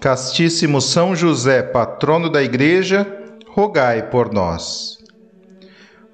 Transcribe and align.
Castíssimo 0.00 0.80
São 0.80 1.14
José, 1.14 1.62
patrono 1.62 2.30
da 2.30 2.42
Igreja, 2.42 3.06
rogai 3.46 4.08
por 4.08 4.32
nós. 4.32 4.96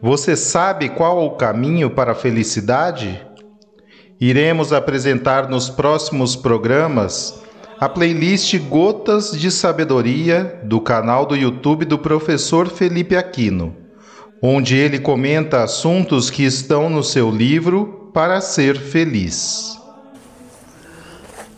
Você 0.02 0.34
sabe 0.34 0.88
qual 0.88 1.24
o 1.24 1.36
caminho 1.36 1.88
para 1.88 2.10
a 2.10 2.14
felicidade? 2.16 3.24
Iremos 4.20 4.72
apresentar 4.72 5.48
nos 5.48 5.70
próximos 5.70 6.34
programas 6.34 7.40
a 7.78 7.88
playlist 7.88 8.58
Gotas 8.58 9.30
de 9.30 9.52
Sabedoria 9.52 10.60
do 10.64 10.80
canal 10.80 11.24
do 11.24 11.36
YouTube 11.36 11.84
do 11.84 11.96
professor 11.96 12.68
Felipe 12.68 13.14
Aquino, 13.14 13.76
onde 14.42 14.76
ele 14.76 14.98
comenta 14.98 15.62
assuntos 15.62 16.28
que 16.28 16.42
estão 16.42 16.90
no 16.90 17.04
seu 17.04 17.30
livro 17.30 18.10
Para 18.12 18.40
Ser 18.40 18.76
Feliz. 18.76 19.78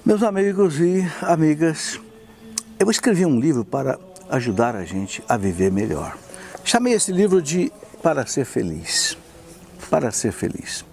Meus 0.05 0.23
amigos 0.23 0.79
e 0.79 1.07
amigas, 1.23 1.99
eu 2.79 2.91
escrevi 2.91 3.27
um 3.27 3.41
livro 3.41 3.65
para 3.65 3.99
ajudar 4.31 4.77
a 4.77 4.85
gente 4.85 5.23
a 5.29 5.37
viver 5.37 5.71
melhor. 5.71 6.17
Chamei 6.65 6.93
esse 6.93 7.11
livro 7.11 7.43
de 7.43 7.73
Para 8.03 8.25
Ser 8.25 8.45
Feliz. 8.45 9.17
Para 9.91 10.13
Ser 10.13 10.33
Feliz. 10.33 10.85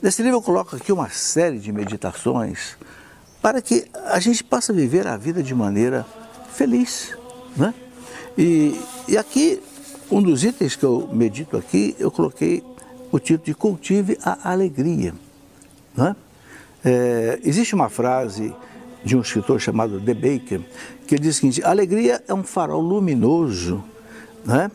Nesse 0.00 0.22
livro 0.22 0.38
eu 0.38 0.42
coloco 0.42 0.76
aqui 0.76 0.90
uma 0.90 1.10
série 1.10 1.58
de 1.58 1.70
meditações 1.70 2.76
para 3.42 3.60
que 3.60 3.86
a 4.06 4.18
gente 4.20 4.42
possa 4.42 4.72
viver 4.72 5.06
a 5.06 5.16
vida 5.16 5.42
de 5.42 5.54
maneira 5.54 6.06
feliz. 6.52 7.16
Né? 7.56 7.74
E, 8.36 8.80
e 9.06 9.18
aqui, 9.18 9.60
um 10.10 10.22
dos 10.22 10.44
itens 10.44 10.76
que 10.76 10.84
eu 10.84 11.08
medito 11.12 11.56
aqui, 11.56 11.94
eu 11.98 12.10
coloquei 12.10 12.64
o 13.12 13.18
título 13.18 13.44
de 13.44 13.54
Cultive 13.54 14.18
a 14.24 14.50
Alegria. 14.50 15.14
Né? 15.96 16.16
É, 16.84 17.38
existe 17.42 17.74
uma 17.74 17.88
frase 17.88 18.54
de 19.04 19.16
um 19.16 19.20
escritor 19.20 19.60
chamado 19.60 20.00
De 20.00 20.14
Baker, 20.14 20.60
que 21.06 21.18
diz 21.18 21.36
o 21.36 21.40
seguinte: 21.40 21.62
alegria 21.62 22.22
é 22.26 22.34
um 22.34 22.42
farol 22.42 22.80
luminoso, 22.80 23.82
né, 24.44 24.70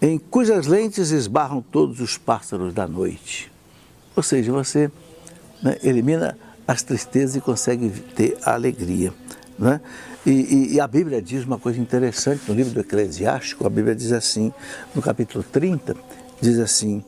em 0.00 0.18
cujas 0.18 0.66
lentes 0.66 1.10
esbarram 1.10 1.60
todos 1.60 2.00
os 2.00 2.16
pássaros 2.16 2.72
da 2.72 2.86
noite. 2.86 3.50
Ou 4.14 4.22
seja, 4.22 4.52
você 4.52 4.90
né, 5.62 5.78
elimina 5.82 6.36
as 6.66 6.82
tristezas 6.82 7.36
e 7.36 7.40
consegue 7.40 7.88
ter 8.14 8.36
a 8.42 8.54
alegria. 8.54 9.12
Né? 9.58 9.80
E, 10.24 10.30
e, 10.30 10.74
e, 10.74 10.80
a 10.80 10.86
Bíblia 10.86 11.20
diz 11.20 11.44
uma 11.44 11.58
coisa 11.58 11.80
interessante 11.80 12.42
no 12.46 12.54
livro 12.54 12.72
do 12.72 12.80
Eclesiástico, 12.80 13.66
a 13.66 13.70
Bíblia 13.70 13.94
diz 13.94 14.12
assim, 14.12 14.52
no 14.94 15.02
capítulo 15.02 15.42
30, 15.42 15.96
diz 16.40 16.58
assim: 16.58 17.02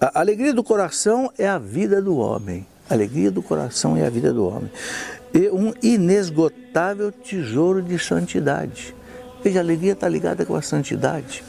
a 0.00 0.20
alegria 0.20 0.52
do 0.52 0.62
coração 0.62 1.32
é 1.38 1.48
a 1.48 1.58
vida 1.58 2.02
do 2.02 2.16
homem. 2.16 2.66
A 2.90 2.94
alegria 2.94 3.30
do 3.30 3.42
coração 3.42 3.96
é 3.96 4.06
a 4.06 4.10
vida 4.10 4.32
do 4.32 4.46
homem 4.46 4.70
e 5.34 5.50
um 5.50 5.74
inesgotável 5.82 7.10
tesouro 7.10 7.82
de 7.82 7.98
santidade. 7.98 8.94
Veja, 9.42 9.58
a 9.58 9.62
alegria 9.62 9.92
está 9.92 10.08
ligada 10.08 10.46
com 10.46 10.54
a 10.54 10.62
santidade. 10.62 11.42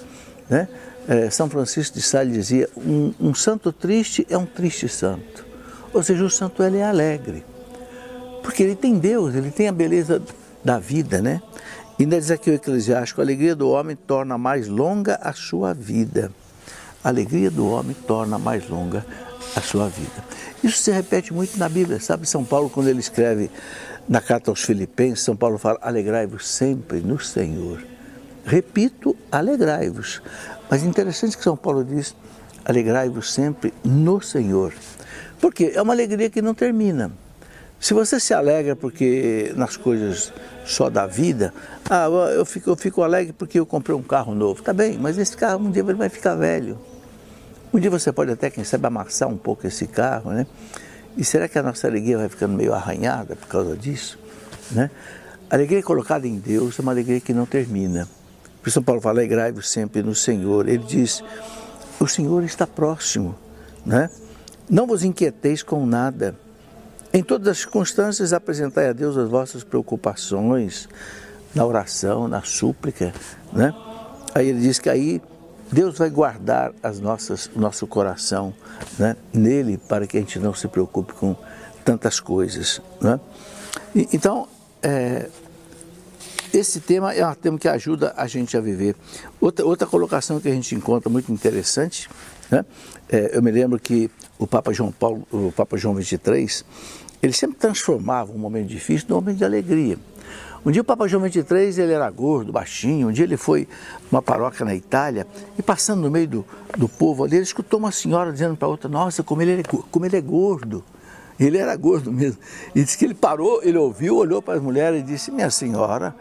Né? 0.49 0.67
É, 1.07 1.29
São 1.29 1.47
Francisco 1.47 1.95
de 1.95 2.01
Sales 2.01 2.33
dizia: 2.33 2.67
um, 2.75 3.13
um, 3.19 3.35
santo 3.35 3.71
triste 3.71 4.25
é 4.27 4.35
um 4.35 4.45
triste 4.45 4.89
santo. 4.89 5.45
Ou 5.93 6.01
seja, 6.01 6.23
o 6.23 6.29
santo 6.29 6.63
ele 6.63 6.77
é 6.77 6.83
alegre, 6.83 7.45
porque 8.41 8.63
ele 8.63 8.75
tem 8.75 8.97
Deus, 8.97 9.35
ele 9.35 9.51
tem 9.51 9.67
a 9.67 9.71
beleza 9.71 10.21
da 10.63 10.79
vida, 10.79 11.21
né? 11.21 11.41
E 11.97 12.03
ainda 12.03 12.19
diz 12.19 12.31
aqui 12.31 12.49
o 12.49 12.55
Eclesiástico: 12.55 13.21
a 13.21 13.23
alegria 13.23 13.55
do 13.55 13.69
homem 13.69 13.95
torna 13.95 14.37
mais 14.37 14.67
longa 14.67 15.19
a 15.21 15.31
sua 15.31 15.73
vida. 15.73 16.31
A 17.03 17.09
alegria 17.09 17.51
do 17.51 17.69
homem 17.69 17.95
torna 18.07 18.39
mais 18.39 18.67
longa 18.67 19.05
a 19.55 19.61
sua 19.61 19.89
vida. 19.89 20.23
Isso 20.63 20.77
se 20.77 20.91
repete 20.91 21.33
muito 21.33 21.57
na 21.57 21.69
Bíblia, 21.69 21.99
sabe? 21.99 22.27
São 22.27 22.43
Paulo, 22.43 22.69
quando 22.69 22.87
ele 22.87 22.99
escreve 22.99 23.49
na 24.07 24.21
carta 24.21 24.51
aos 24.51 24.63
Filipenses, 24.63 25.23
São 25.23 25.35
Paulo 25.35 25.57
fala: 25.57 25.77
alegrai-vos 25.81 26.47
sempre 26.47 26.99
no 26.99 27.19
Senhor. 27.19 27.83
Repito, 28.45 29.15
alegrai-vos. 29.31 30.21
Mas 30.69 30.83
interessante 30.83 31.37
que 31.37 31.43
São 31.43 31.57
Paulo 31.57 31.83
diz: 31.83 32.15
alegrai-vos 32.63 33.33
sempre 33.33 33.73
no 33.83 34.21
Senhor. 34.21 34.73
Porque 35.39 35.71
é 35.75 35.81
uma 35.81 35.93
alegria 35.93 36.29
que 36.29 36.41
não 36.41 36.53
termina. 36.53 37.11
Se 37.79 37.93
você 37.93 38.19
se 38.19 38.33
alegra 38.33 38.75
porque 38.75 39.53
nas 39.55 39.77
coisas 39.77 40.33
só 40.65 40.89
da 40.89 41.05
vida, 41.05 41.53
ah, 41.89 42.07
eu 42.33 42.45
fico, 42.45 42.71
eu 42.71 42.75
fico 42.75 43.03
alegre 43.03 43.33
porque 43.33 43.59
eu 43.59 43.65
comprei 43.65 43.95
um 43.95 44.01
carro 44.01 44.33
novo. 44.33 44.63
Tá 44.63 44.73
bem, 44.73 44.97
mas 44.97 45.17
esse 45.17 45.35
carro 45.37 45.63
um 45.63 45.69
dia 45.69 45.83
ele 45.83 45.93
vai 45.93 46.09
ficar 46.09 46.35
velho. 46.35 46.79
Um 47.75 47.79
dia 47.79 47.89
você 47.89 48.09
pode 48.09 48.31
até, 48.31 48.49
quem 48.49 48.63
sabe, 48.63 48.87
amassar 48.87 49.27
um 49.27 49.35
pouco 49.35 49.67
esse 49.67 49.85
carro, 49.85 50.31
né? 50.31 50.47
E 51.17 51.25
será 51.25 51.45
que 51.49 51.59
a 51.59 51.61
nossa 51.61 51.85
alegria 51.85 52.17
vai 52.17 52.29
ficando 52.29 52.55
meio 52.55 52.73
arranhada 52.73 53.35
por 53.35 53.49
causa 53.49 53.75
disso? 53.75 54.17
Né? 54.71 54.89
A 55.49 55.55
alegria 55.55 55.83
colocada 55.83 56.25
em 56.25 56.39
Deus 56.39 56.79
é 56.79 56.81
uma 56.81 56.93
alegria 56.93 57.19
que 57.19 57.33
não 57.33 57.45
termina. 57.45 58.07
Por 58.63 58.71
São 58.71 58.81
Paulo 58.81 59.01
fala, 59.01 59.19
alegrai-vos 59.19 59.69
sempre 59.69 60.01
no 60.01 60.15
Senhor. 60.15 60.69
Ele 60.69 60.85
diz, 60.85 61.21
o 61.99 62.07
Senhor 62.07 62.45
está 62.45 62.65
próximo, 62.65 63.35
né? 63.85 64.09
Não 64.69 64.87
vos 64.87 65.03
inquieteis 65.03 65.61
com 65.61 65.85
nada. 65.85 66.33
Em 67.11 67.21
todas 67.21 67.49
as 67.49 67.57
circunstâncias 67.57 68.31
apresentai 68.31 68.87
a 68.87 68.93
Deus 68.93 69.17
as 69.17 69.29
vossas 69.29 69.65
preocupações, 69.65 70.87
na 71.53 71.65
oração, 71.65 72.25
na 72.29 72.41
súplica, 72.41 73.13
né? 73.51 73.73
Aí 74.33 74.47
ele 74.47 74.61
diz 74.61 74.79
que 74.79 74.89
aí 74.89 75.21
Deus 75.71 75.97
vai 75.97 76.09
guardar 76.09 76.71
as 76.81 76.99
nossas, 76.99 77.49
o 77.55 77.59
nosso 77.59 77.87
coração 77.87 78.53
né, 78.99 79.15
nele 79.33 79.77
para 79.77 80.05
que 80.05 80.17
a 80.17 80.19
gente 80.19 80.39
não 80.39 80.53
se 80.53 80.67
preocupe 80.67 81.13
com 81.13 81.35
tantas 81.83 82.19
coisas. 82.19 82.81
Né? 83.01 83.19
E, 83.95 84.07
então, 84.13 84.47
é, 84.81 85.27
esse 86.53 86.79
tema 86.79 87.13
é 87.13 87.27
um 87.27 87.33
tema 87.33 87.59
que 87.59 87.67
ajuda 87.67 88.13
a 88.15 88.27
gente 88.27 88.55
a 88.55 88.61
viver. 88.61 88.95
Outra, 89.41 89.65
outra 89.65 89.87
colocação 89.87 90.39
que 90.39 90.47
a 90.47 90.53
gente 90.53 90.73
encontra 90.75 91.09
muito 91.09 91.31
interessante, 91.31 92.09
né? 92.49 92.63
É, 93.09 93.35
eu 93.35 93.41
me 93.41 93.51
lembro 93.51 93.79
que 93.79 94.09
o 94.39 94.47
Papa 94.47 94.71
João 94.71 94.91
Paulo, 94.91 95.27
o 95.31 95.51
Papa 95.51 95.77
João 95.77 95.95
23, 95.95 96.63
ele 97.21 97.33
sempre 97.33 97.57
transformava 97.57 98.31
um 98.31 98.37
momento 98.37 98.67
difícil 98.67 99.07
num 99.09 99.15
momento 99.15 99.37
de 99.37 99.45
alegria. 99.45 99.97
Um 100.65 100.71
dia 100.71 100.81
o 100.81 100.85
Papa 100.85 101.07
João 101.07 101.23
XXIII, 101.23 101.83
ele 101.83 101.93
era 101.93 102.09
gordo, 102.09 102.51
baixinho, 102.51 103.09
um 103.09 103.11
dia 103.11 103.23
ele 103.23 103.37
foi 103.37 103.67
numa 104.11 104.19
paróquia 104.19 104.65
na 104.65 104.73
Itália 104.73 105.27
e 105.59 105.61
passando 105.61 106.01
no 106.01 106.09
meio 106.09 106.27
do, 106.27 106.45
do 106.75 106.89
povo 106.89 107.23
ali, 107.23 107.35
ele 107.35 107.43
escutou 107.43 107.79
uma 107.79 107.91
senhora 107.91 108.31
dizendo 108.31 108.57
para 108.57 108.67
outra, 108.67 108.89
nossa, 108.89 109.21
como 109.21 109.43
ele, 109.43 109.61
é, 109.61 109.63
como 109.91 110.07
ele 110.07 110.17
é 110.17 110.21
gordo. 110.21 110.83
Ele 111.39 111.59
era 111.59 111.75
gordo 111.75 112.11
mesmo. 112.11 112.39
E 112.73 112.81
disse 112.81 112.97
que 112.97 113.05
ele 113.05 113.13
parou, 113.13 113.61
ele 113.61 113.77
ouviu, 113.77 114.17
olhou 114.17 114.41
para 114.41 114.55
as 114.55 114.61
mulheres 114.61 115.01
e 115.01 115.03
disse, 115.03 115.29
minha 115.29 115.51
senhora, 115.51 116.15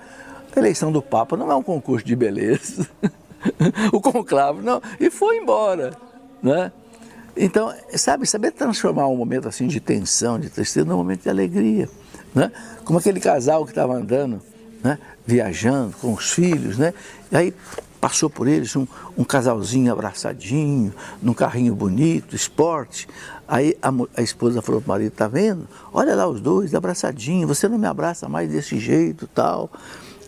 a 0.54 0.58
eleição 0.58 0.92
do 0.92 1.00
Papa 1.00 1.38
não 1.38 1.50
é 1.50 1.54
um 1.54 1.62
concurso 1.62 2.04
de 2.04 2.14
beleza. 2.14 2.86
o 3.92 4.00
conclave, 4.00 4.60
não. 4.60 4.82
E 5.00 5.08
foi 5.08 5.38
embora, 5.38 5.96
né? 6.42 6.70
Então, 7.34 7.72
sabe, 7.96 8.26
saber 8.26 8.52
transformar 8.52 9.06
um 9.08 9.16
momento 9.16 9.48
assim 9.48 9.66
de 9.66 9.80
tensão, 9.80 10.38
de 10.38 10.50
tristeza, 10.50 10.84
num 10.84 10.98
momento 10.98 11.22
de 11.22 11.30
alegria 11.30 11.88
né? 12.34 12.50
como 12.84 12.98
aquele 12.98 13.20
casal 13.20 13.64
que 13.64 13.70
estava 13.70 13.94
andando, 13.94 14.42
né? 14.82 14.98
viajando 15.26 15.94
com 16.00 16.12
os 16.12 16.32
filhos, 16.32 16.76
né? 16.76 16.92
e 17.30 17.36
aí 17.36 17.54
passou 18.00 18.28
por 18.28 18.46
eles 18.46 18.76
um, 18.76 18.86
um 19.16 19.24
casalzinho 19.24 19.90
abraçadinho, 19.90 20.92
num 21.22 21.32
carrinho 21.32 21.74
bonito, 21.74 22.36
esporte. 22.36 23.08
Aí 23.48 23.74
a, 23.80 23.90
a 24.18 24.20
esposa 24.20 24.60
falou 24.60 24.82
para 24.82 24.88
o 24.88 24.92
marido, 24.92 25.12
tá 25.12 25.26
vendo? 25.26 25.66
Olha 25.90 26.14
lá 26.14 26.28
os 26.28 26.38
dois, 26.38 26.74
abraçadinho, 26.74 27.48
você 27.48 27.66
não 27.66 27.78
me 27.78 27.86
abraça 27.86 28.28
mais 28.28 28.50
desse 28.50 28.78
jeito 28.78 29.26
tal. 29.26 29.70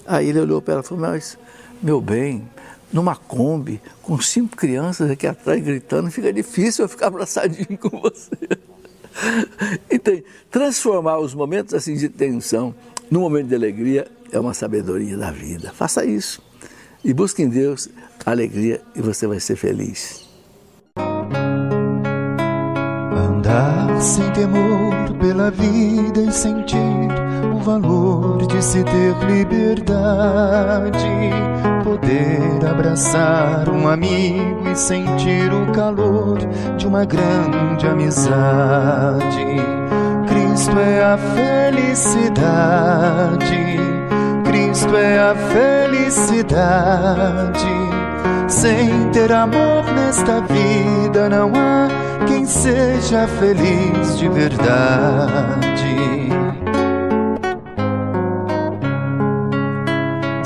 Aí 0.07 0.31
ele 0.31 0.41
olhou 0.41 0.63
para 0.63 0.75
ela 0.75 0.83
e 0.83 0.87
falou, 0.87 1.07
mas 1.07 1.37
meu 1.83 2.01
bem, 2.01 2.49
numa 2.91 3.15
Kombi 3.15 3.79
com 4.01 4.19
cinco 4.21 4.57
crianças 4.57 5.11
aqui 5.11 5.27
atrás 5.27 5.63
gritando, 5.63 6.11
fica 6.11 6.33
difícil 6.33 6.85
eu 6.85 6.89
ficar 6.89 7.09
abraçadinho 7.09 7.77
com 7.79 7.91
você. 8.01 8.31
Então, 9.91 10.21
transformar 10.51 11.19
os 11.19 11.35
momentos 11.35 11.75
assim 11.75 11.95
de 11.95 12.09
tensão 12.09 12.75
num 13.11 13.21
momento 13.21 13.49
de 13.49 13.55
alegria 13.55 14.07
é 14.31 14.39
uma 14.39 14.55
sabedoria 14.55 15.17
da 15.17 15.31
vida. 15.31 15.73
Faça 15.73 16.05
isso 16.05 16.43
e 17.05 17.13
busque 17.15 17.43
em 17.43 17.49
Deus 17.49 17.89
a 18.25 18.31
alegria 18.31 18.81
e 18.95 19.01
você 19.01 19.27
vai 19.27 19.41
ser 19.41 19.57
feliz. 19.57 20.27
Andar 23.17 24.01
sem 24.01 24.31
temor 24.33 25.17
pela 25.21 25.51
vida 25.51 26.21
e 26.21 26.33
sentir 26.33 27.26
o 27.55 27.59
valor 27.59 28.47
de 28.47 28.63
se 28.63 28.83
ter 28.85 29.15
liberdade, 29.27 31.07
poder 31.85 32.65
abraçar 32.69 33.69
um 33.69 33.89
amigo 33.89 34.69
e 34.71 34.77
sentir 34.77 35.53
o 35.53 35.71
calor 35.73 36.39
de 36.77 36.87
uma 36.87 37.05
grande 37.05 37.87
amizade. 37.87 39.57
Cristo 40.27 40.79
é 40.79 41.03
a 41.05 41.19
felicidade, 41.77 42.17
Cristo 44.45 44.97
é 44.97 45.19
a 45.19 45.35
felicidade. 45.35 46.77
Sem 48.49 49.11
ter 49.11 49.33
amor 49.33 49.85
nesta 49.95 50.41
vida 50.43 51.29
não 51.29 51.53
há 51.55 51.89
quem 52.27 52.45
seja 52.47 53.27
feliz 53.27 54.19
de 54.19 54.29
verdade. 54.29 55.87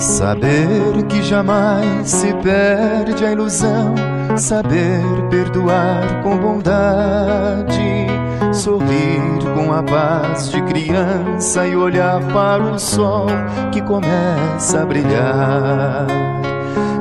Saber 0.00 1.05
que 1.11 1.23
jamais 1.23 2.08
se 2.08 2.32
perde 2.37 3.23
a 3.23 3.32
ilusão, 3.32 3.94
saber 4.35 5.02
perdoar 5.29 6.23
com 6.23 6.38
bondade, 6.38 8.06
sorrir 8.50 9.20
com 9.55 9.70
a 9.70 9.82
paz 9.82 10.50
de 10.50 10.62
criança 10.62 11.67
e 11.67 11.76
olhar 11.76 12.19
para 12.32 12.62
o 12.62 12.79
sol 12.79 13.26
que 13.70 13.82
começa 13.82 14.81
a 14.81 14.87
brilhar. 14.87 16.06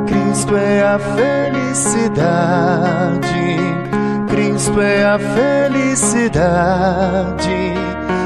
Cristo 0.06 0.57
é 0.57 0.84
a 0.84 1.00
felicidade, 1.00 2.10
Cristo 4.28 4.81
é 4.81 5.06
a 5.06 5.18
felicidade. 5.18 6.50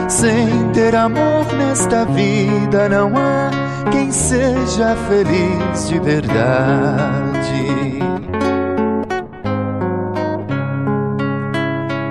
Sem 0.08 0.72
ter 0.74 0.96
amor 0.96 1.46
nesta 1.54 2.06
vida 2.06 2.90
não 2.90 3.16
há 3.16 3.63
quem 3.92 4.12
seja 4.12 4.96
feliz 5.08 5.88
de 5.88 6.00
verdade. 6.00 6.34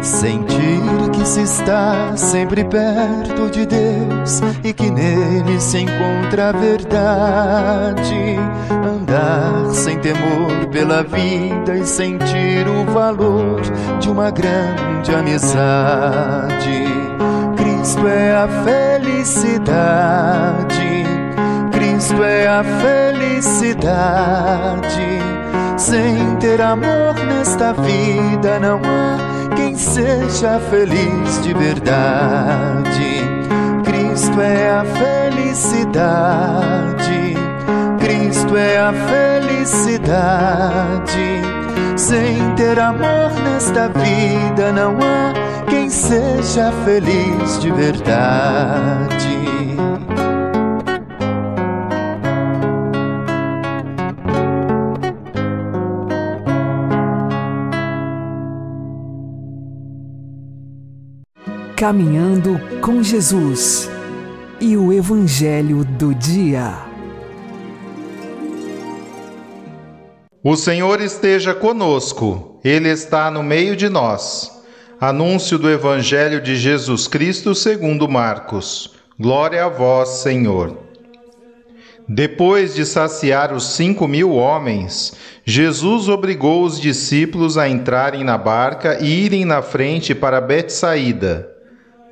Sentir 0.00 0.80
que 1.12 1.26
se 1.26 1.42
está 1.42 2.16
sempre 2.16 2.64
perto 2.64 3.50
de 3.50 3.66
Deus 3.66 4.40
e 4.64 4.72
que 4.72 4.90
nele 4.90 5.60
se 5.60 5.78
encontra 5.78 6.48
a 6.48 6.52
verdade. 6.52 8.38
Andar 8.70 9.70
sem 9.72 9.98
temor 9.98 10.66
pela 10.70 11.02
vida 11.02 11.76
e 11.76 11.84
sentir 11.86 12.66
o 12.68 12.84
valor 12.92 13.60
de 14.00 14.08
uma 14.10 14.30
grande 14.30 15.14
amizade. 15.14 16.84
Cristo 17.56 18.08
é 18.08 18.34
a 18.34 18.48
felicidade. 18.64 20.71
Cristo 22.02 22.24
é 22.24 22.48
a 22.48 22.64
felicidade. 22.82 25.22
Sem 25.76 26.34
ter 26.40 26.60
amor 26.60 27.14
nesta 27.28 27.72
vida 27.74 28.58
não 28.58 28.78
há 28.78 29.18
quem 29.54 29.76
seja 29.76 30.58
feliz 30.68 31.40
de 31.44 31.54
verdade. 31.54 33.22
Cristo 33.84 34.40
é 34.40 34.68
a 34.68 34.84
felicidade. 35.30 37.36
Cristo 38.00 38.56
é 38.56 38.78
a 38.78 38.92
felicidade. 39.46 41.40
Sem 41.96 42.52
ter 42.56 42.80
amor 42.80 43.30
nesta 43.44 43.88
vida 43.90 44.72
não 44.72 44.96
há 44.96 45.32
quem 45.70 45.88
seja 45.88 46.72
feliz 46.84 47.60
de 47.60 47.70
verdade. 47.70 49.71
Caminhando 61.82 62.60
com 62.80 63.02
Jesus 63.02 63.90
e 64.60 64.76
o 64.76 64.92
Evangelho 64.92 65.84
do 65.84 66.14
Dia. 66.14 66.76
O 70.44 70.54
Senhor 70.54 71.00
esteja 71.00 71.52
conosco, 71.52 72.60
Ele 72.62 72.88
está 72.88 73.32
no 73.32 73.42
meio 73.42 73.74
de 73.74 73.88
nós. 73.88 74.62
Anúncio 75.00 75.58
do 75.58 75.68
Evangelho 75.68 76.40
de 76.40 76.54
Jesus 76.54 77.08
Cristo 77.08 77.52
segundo 77.52 78.08
Marcos. 78.08 78.94
Glória 79.18 79.64
a 79.64 79.68
vós, 79.68 80.08
Senhor. 80.22 80.78
Depois 82.08 82.76
de 82.76 82.86
saciar 82.86 83.52
os 83.52 83.74
cinco 83.74 84.06
mil 84.06 84.30
homens, 84.30 85.14
Jesus 85.44 86.08
obrigou 86.08 86.62
os 86.62 86.80
discípulos 86.80 87.58
a 87.58 87.68
entrarem 87.68 88.22
na 88.22 88.38
barca 88.38 88.98
e 89.00 89.24
irem 89.24 89.44
na 89.44 89.62
frente 89.62 90.14
para 90.14 90.40
Betsaída 90.40 91.51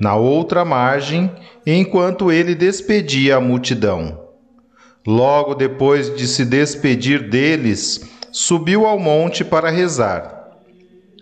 na 0.01 0.17
outra 0.17 0.65
margem, 0.65 1.31
enquanto 1.67 2.33
ele 2.33 2.55
despedia 2.55 3.37
a 3.37 3.41
multidão. 3.41 4.19
Logo 5.07 5.55
depois 5.55 6.15
de 6.17 6.27
se 6.27 6.45
despedir 6.45 7.29
deles, 7.29 8.01
subiu 8.33 8.87
ao 8.87 8.99
monte 8.99 9.45
para 9.45 9.71
rezar. 9.71 10.41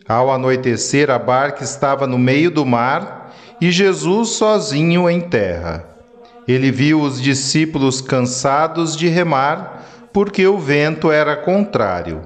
Ao 0.08 0.30
anoitecer, 0.32 1.10
a 1.10 1.18
barca 1.18 1.64
estava 1.64 2.06
no 2.06 2.16
meio 2.16 2.50
do 2.50 2.64
mar 2.64 3.34
e 3.60 3.70
Jesus 3.70 4.30
sozinho 4.30 5.10
em 5.10 5.20
terra. 5.20 5.84
Ele 6.46 6.70
viu 6.70 7.00
os 7.00 7.20
discípulos 7.20 8.00
cansados 8.00 8.96
de 8.96 9.06
remar, 9.08 9.84
porque 10.12 10.46
o 10.46 10.56
vento 10.56 11.12
era 11.12 11.36
contrário. 11.36 12.22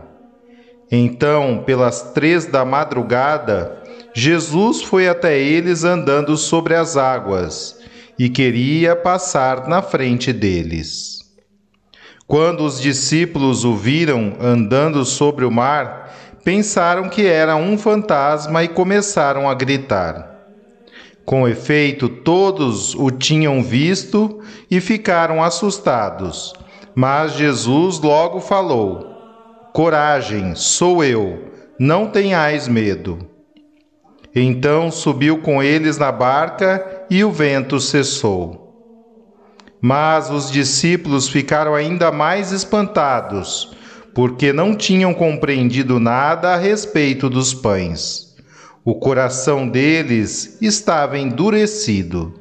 Então, 0.90 1.64
pelas 1.66 2.12
três 2.12 2.46
da 2.46 2.64
madrugada, 2.64 3.81
Jesus 4.14 4.82
foi 4.82 5.08
até 5.08 5.38
eles 5.38 5.84
andando 5.84 6.36
sobre 6.36 6.74
as 6.74 6.96
águas 6.96 7.78
e 8.18 8.28
queria 8.28 8.94
passar 8.94 9.66
na 9.66 9.80
frente 9.80 10.32
deles. 10.32 11.20
Quando 12.26 12.64
os 12.64 12.80
discípulos 12.80 13.64
o 13.64 13.74
viram 13.74 14.36
andando 14.40 15.04
sobre 15.04 15.44
o 15.44 15.50
mar, 15.50 16.14
pensaram 16.44 17.08
que 17.08 17.26
era 17.26 17.56
um 17.56 17.78
fantasma 17.78 18.62
e 18.62 18.68
começaram 18.68 19.48
a 19.48 19.54
gritar. 19.54 20.30
Com 21.24 21.48
efeito, 21.48 22.08
todos 22.08 22.94
o 22.94 23.10
tinham 23.10 23.62
visto 23.62 24.40
e 24.70 24.80
ficaram 24.80 25.42
assustados. 25.42 26.52
Mas 26.94 27.32
Jesus 27.32 27.98
logo 28.00 28.40
falou: 28.40 29.16
Coragem, 29.72 30.54
sou 30.54 31.02
eu, 31.02 31.50
não 31.78 32.08
tenhais 32.08 32.68
medo. 32.68 33.31
Então 34.34 34.90
subiu 34.90 35.38
com 35.38 35.62
eles 35.62 35.98
na 35.98 36.10
barca 36.10 37.04
e 37.10 37.22
o 37.22 37.30
vento 37.30 37.78
cessou. 37.78 38.62
Mas 39.80 40.30
os 40.30 40.50
discípulos 40.50 41.28
ficaram 41.28 41.74
ainda 41.74 42.10
mais 42.10 42.52
espantados, 42.52 43.76
porque 44.14 44.52
não 44.52 44.74
tinham 44.74 45.12
compreendido 45.12 45.98
nada 45.98 46.54
a 46.54 46.56
respeito 46.56 47.28
dos 47.28 47.52
pães. 47.52 48.34
O 48.84 48.94
coração 48.94 49.68
deles 49.68 50.58
estava 50.62 51.18
endurecido. 51.18 52.34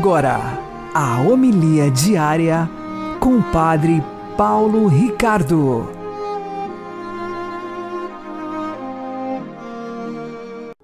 Agora, 0.00 0.38
a 0.94 1.20
homilia 1.20 1.90
diária 1.90 2.66
com 3.20 3.36
o 3.36 3.52
Padre 3.52 4.02
Paulo 4.34 4.86
Ricardo. 4.86 5.90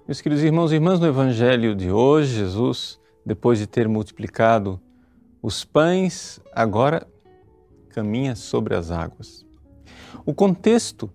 Meus 0.07 0.21
queridos 0.21 0.45
irmãos 0.45 0.71
e 0.71 0.75
irmãs, 0.75 1.01
no 1.01 1.07
Evangelho 1.07 1.75
de 1.75 1.91
hoje, 1.91 2.35
Jesus, 2.35 3.01
depois 3.25 3.59
de 3.59 3.67
ter 3.67 3.89
multiplicado 3.89 4.79
os 5.43 5.65
pães 5.65 6.39
agora 6.53 7.09
caminha 7.89 8.37
sobre 8.37 8.75
as 8.75 8.91
águas. 8.91 9.47
O 10.27 10.35
contexto 10.35 11.11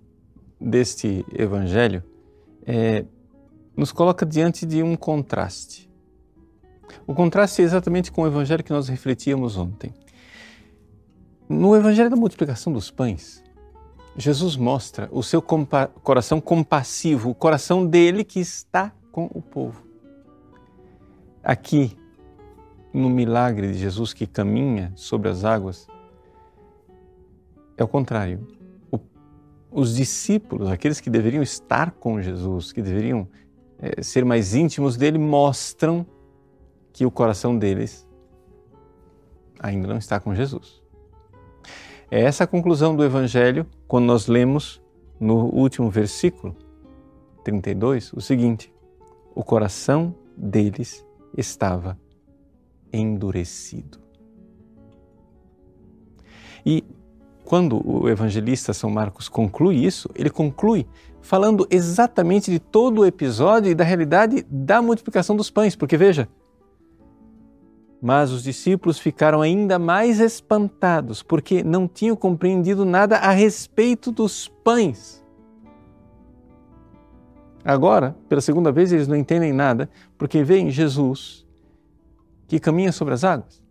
deste 0.60 1.24
evangelho 1.32 2.04
é, 2.66 3.06
nos 3.78 3.92
coloca 3.92 4.26
diante 4.26 4.66
de 4.66 4.82
um 4.82 4.96
contraste. 4.96 5.91
O 7.06 7.14
contraste 7.14 7.62
é 7.62 7.66
exatamente 7.66 8.12
com 8.12 8.24
o 8.24 8.28
evangelho 8.28 8.64
que 8.64 8.72
nós 8.72 8.88
refletíamos 8.88 9.58
ontem. 9.58 9.94
No 11.48 11.76
evangelho 11.76 12.10
da 12.10 12.16
multiplicação 12.16 12.72
dos 12.72 12.90
pães, 12.90 13.44
Jesus 14.16 14.56
mostra 14.56 15.10
o 15.12 15.24
seu 15.24 15.42
compa 15.42 15.88
coração 16.04 16.42
compassivo, 16.42 17.30
o 17.30 17.36
coração 17.36 17.86
dele 17.86 18.24
que 18.24 18.40
está 18.40 18.94
com 19.12 19.30
o 19.34 19.42
povo. 19.42 19.86
Aqui, 21.44 21.98
no 22.94 23.10
milagre 23.10 23.72
de 23.72 23.80
Jesus 23.80 24.14
que 24.14 24.28
caminha 24.28 24.92
sobre 24.96 25.30
as 25.30 25.44
águas, 25.44 25.88
é 27.78 27.84
o 27.84 27.88
contrário. 27.88 28.48
O, 28.92 29.00
os 29.72 29.96
discípulos, 29.96 30.70
aqueles 30.70 31.00
que 31.00 31.10
deveriam 31.10 31.42
estar 31.42 31.92
com 31.92 32.22
Jesus, 32.22 32.72
que 32.72 32.82
deveriam 32.82 33.28
é, 33.80 34.04
ser 34.04 34.24
mais 34.24 34.54
íntimos 34.54 34.96
dele, 34.96 35.18
mostram 35.18 36.06
que 36.94 37.06
o 37.06 37.12
coração 37.12 37.58
deles 37.58 38.08
ainda 39.60 39.88
não 39.88 39.98
está 39.98 40.20
com 40.20 40.36
Jesus. 40.36 40.82
É 42.10 42.22
essa 42.22 42.44
a 42.44 42.48
conclusão 42.48 42.96
do 42.96 43.04
Evangelho 43.04 43.66
quando 43.88 44.06
nós 44.06 44.28
lemos 44.28 44.82
no 45.20 45.46
último 45.46 45.90
versículo 45.90 46.56
32 47.44 48.12
o 48.14 48.22
seguinte: 48.22 48.74
o 49.36 49.44
coração 49.44 50.16
deles 50.36 51.06
estava 51.38 51.98
endurecido. 52.92 54.00
E 56.66 56.84
quando 57.44 57.82
o 57.86 58.08
evangelista 58.08 58.74
São 58.74 58.90
Marcos 58.90 59.28
conclui 59.28 59.76
isso, 59.78 60.10
ele 60.16 60.30
conclui 60.30 60.88
falando 61.22 61.68
exatamente 61.70 62.52
de 62.52 62.60
todo 62.60 63.02
o 63.02 63.06
episódio 63.06 63.72
e 63.72 63.76
da 63.76 63.84
realidade 63.84 64.46
da 64.50 64.82
multiplicação 64.82 65.36
dos 65.36 65.50
pães, 65.50 65.76
porque 65.76 65.98
veja, 65.98 66.30
mas 68.02 68.32
os 68.32 68.44
discípulos 68.44 68.98
ficaram 68.98 69.42
ainda 69.42 69.78
mais 69.78 70.20
espantados, 70.20 71.22
porque 71.22 71.64
não 71.64 71.88
tinham 71.88 72.16
compreendido 72.16 72.84
nada 72.84 73.18
a 73.18 73.32
respeito 73.32 74.12
dos 74.12 74.48
pães. 74.48 75.24
Agora, 77.64 78.16
pela 78.28 78.42
segunda 78.42 78.72
vez, 78.72 78.92
eles 78.92 79.08
não 79.08 79.16
entendem 79.16 79.54
nada, 79.54 79.88
porque 80.18 80.44
veem 80.44 80.72
Jesus 80.72 81.46
que 82.48 82.60
caminha 82.60 82.92
sobre 82.92 83.14
as 83.14 83.24
águas. 83.24 83.62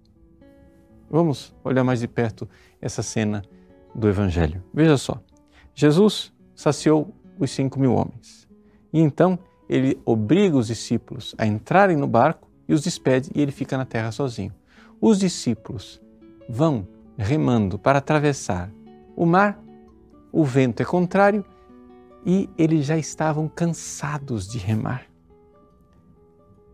Vamos 1.11 1.53
olhar 1.65 1.83
mais 1.83 1.99
de 1.99 2.07
perto 2.07 2.49
essa 2.81 3.03
cena 3.03 3.43
do 3.93 4.09
Evangelho. 4.09 4.63
Veja 4.73 4.97
só, 4.97 5.21
Jesus 5.75 6.33
saciou 6.55 7.13
os 7.39 7.51
cinco 7.51 7.81
mil 7.81 7.95
homens. 7.95 8.49
E 8.93 9.01
então 9.01 9.39
ele 9.69 10.01
obriga 10.05 10.57
os 10.57 10.69
discípulos 10.69 11.35
a 11.37 11.47
entrarem 11.47 11.97
no 11.97 12.07
barco 12.07 12.50
e 12.71 12.73
os 12.73 12.83
despede 12.83 13.33
e 13.35 13.43
ele 13.43 13.51
fica 13.51 13.77
na 13.77 13.85
terra 13.85 14.13
sozinho. 14.13 14.55
Os 15.01 15.19
discípulos 15.19 16.01
vão 16.49 16.87
remando 17.19 17.77
para 17.77 17.99
atravessar 17.99 18.71
o 19.17 19.27
mar, 19.27 19.61
o 20.31 20.45
vento 20.45 20.81
é 20.81 20.85
contrário 20.85 21.45
e 22.25 22.49
eles 22.57 22.87
já 22.87 22.97
estavam 22.97 23.49
cansados 23.49 24.47
de 24.47 24.57
remar. 24.59 25.07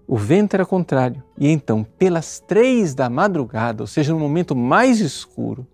O 0.07 0.19
vento 0.19 0.53
era 0.53 0.67
contrário 0.67 1.25
e 1.39 1.49
então, 1.49 1.83
pelas 1.83 2.41
três 2.41 2.95
da 2.95 3.09
madrugada, 3.09 3.83
ou 3.83 3.87
seja, 3.87 4.13
no 4.13 4.21
momento 4.21 4.55
mais 4.55 5.01
escuro, 5.01 5.67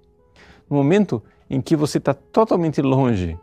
no 0.71 0.77
momento 0.77 1.21
em 1.51 1.61
que 1.61 1.75
você 1.75 1.99
está 1.99 2.15
totalmente 2.15 2.81
longe 2.81 3.37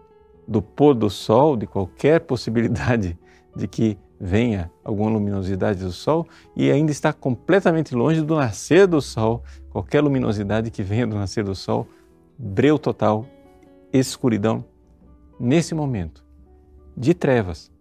do 0.48 0.62
pôr 0.62 0.95
do 0.95 1.09
sol, 1.09 1.57
de 1.57 1.67
qualquer 1.67 2.21
possibilidade 2.21 3.19
de 3.53 3.67
que 3.67 3.98
venha 4.20 4.70
alguma 4.84 5.10
luminosidade 5.10 5.80
do 5.80 5.92
Sol 5.92 6.28
e 6.56 6.70
ainda 6.70 6.92
está 6.92 7.14
completamente 7.14 7.96
longe 7.96 8.22
do 8.22 8.36
nascer 8.36 8.86
do 8.86 9.02
Sol. 9.02 9.44
Qualquer 9.72 10.02
luminosidade 10.02 10.70
que 10.70 10.84
venha 10.84 11.08
do 11.08 11.16
nascer 11.16 11.44
do 11.44 11.56
Sol, 11.56 11.88
breu 12.38 12.78
total, 12.78 13.26
escuridão. 13.94 14.66
Nesse 15.40 15.74
momento 15.74 16.26
de 16.98 17.14
trevas, 17.14 17.72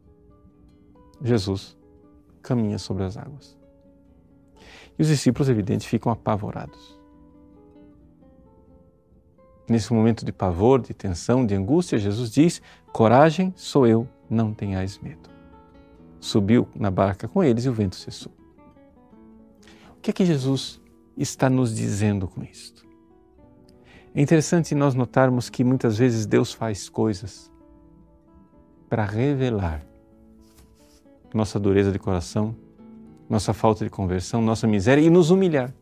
Jesus 1.20 1.76
caminha 2.40 2.78
sobre 2.78 3.02
as 3.02 3.16
águas. 3.16 3.58
E 4.96 5.02
os 5.02 5.08
discípulos, 5.08 5.48
evidente, 5.48 5.88
ficam 5.88 6.12
apavorados. 6.12 6.96
Nesse 9.68 9.92
momento 9.92 10.24
de 10.24 10.32
pavor, 10.32 10.80
de 10.80 10.94
tensão, 10.94 11.44
de 11.44 11.54
angústia, 11.54 11.98
Jesus 11.98 12.30
diz: 12.30 12.62
Coragem, 12.92 13.52
sou 13.56 13.86
eu, 13.86 14.08
não 14.30 14.54
tenhais 14.54 14.98
medo 14.98 15.37
subiu 16.20 16.68
na 16.74 16.90
barca 16.90 17.28
com 17.28 17.42
eles 17.42 17.64
e 17.64 17.68
o 17.68 17.72
vento 17.72 17.96
cessou. 17.96 18.32
O 19.96 20.00
que 20.00 20.10
é 20.10 20.12
que 20.12 20.24
Jesus 20.24 20.80
está 21.16 21.50
nos 21.50 21.74
dizendo 21.74 22.28
com 22.28 22.42
isto? 22.42 22.86
É 24.14 24.20
interessante 24.20 24.74
nós 24.74 24.94
notarmos 24.94 25.50
que 25.50 25.62
muitas 25.62 25.98
vezes 25.98 26.26
Deus 26.26 26.52
faz 26.52 26.88
coisas 26.88 27.52
para 28.88 29.04
revelar 29.04 29.84
nossa 31.34 31.60
dureza 31.60 31.92
de 31.92 31.98
coração, 31.98 32.56
nossa 33.28 33.52
falta 33.52 33.84
de 33.84 33.90
conversão, 33.90 34.40
nossa 34.40 34.66
miséria 34.66 35.02
e 35.02 35.10
nos 35.10 35.30
humilhar. 35.30 35.74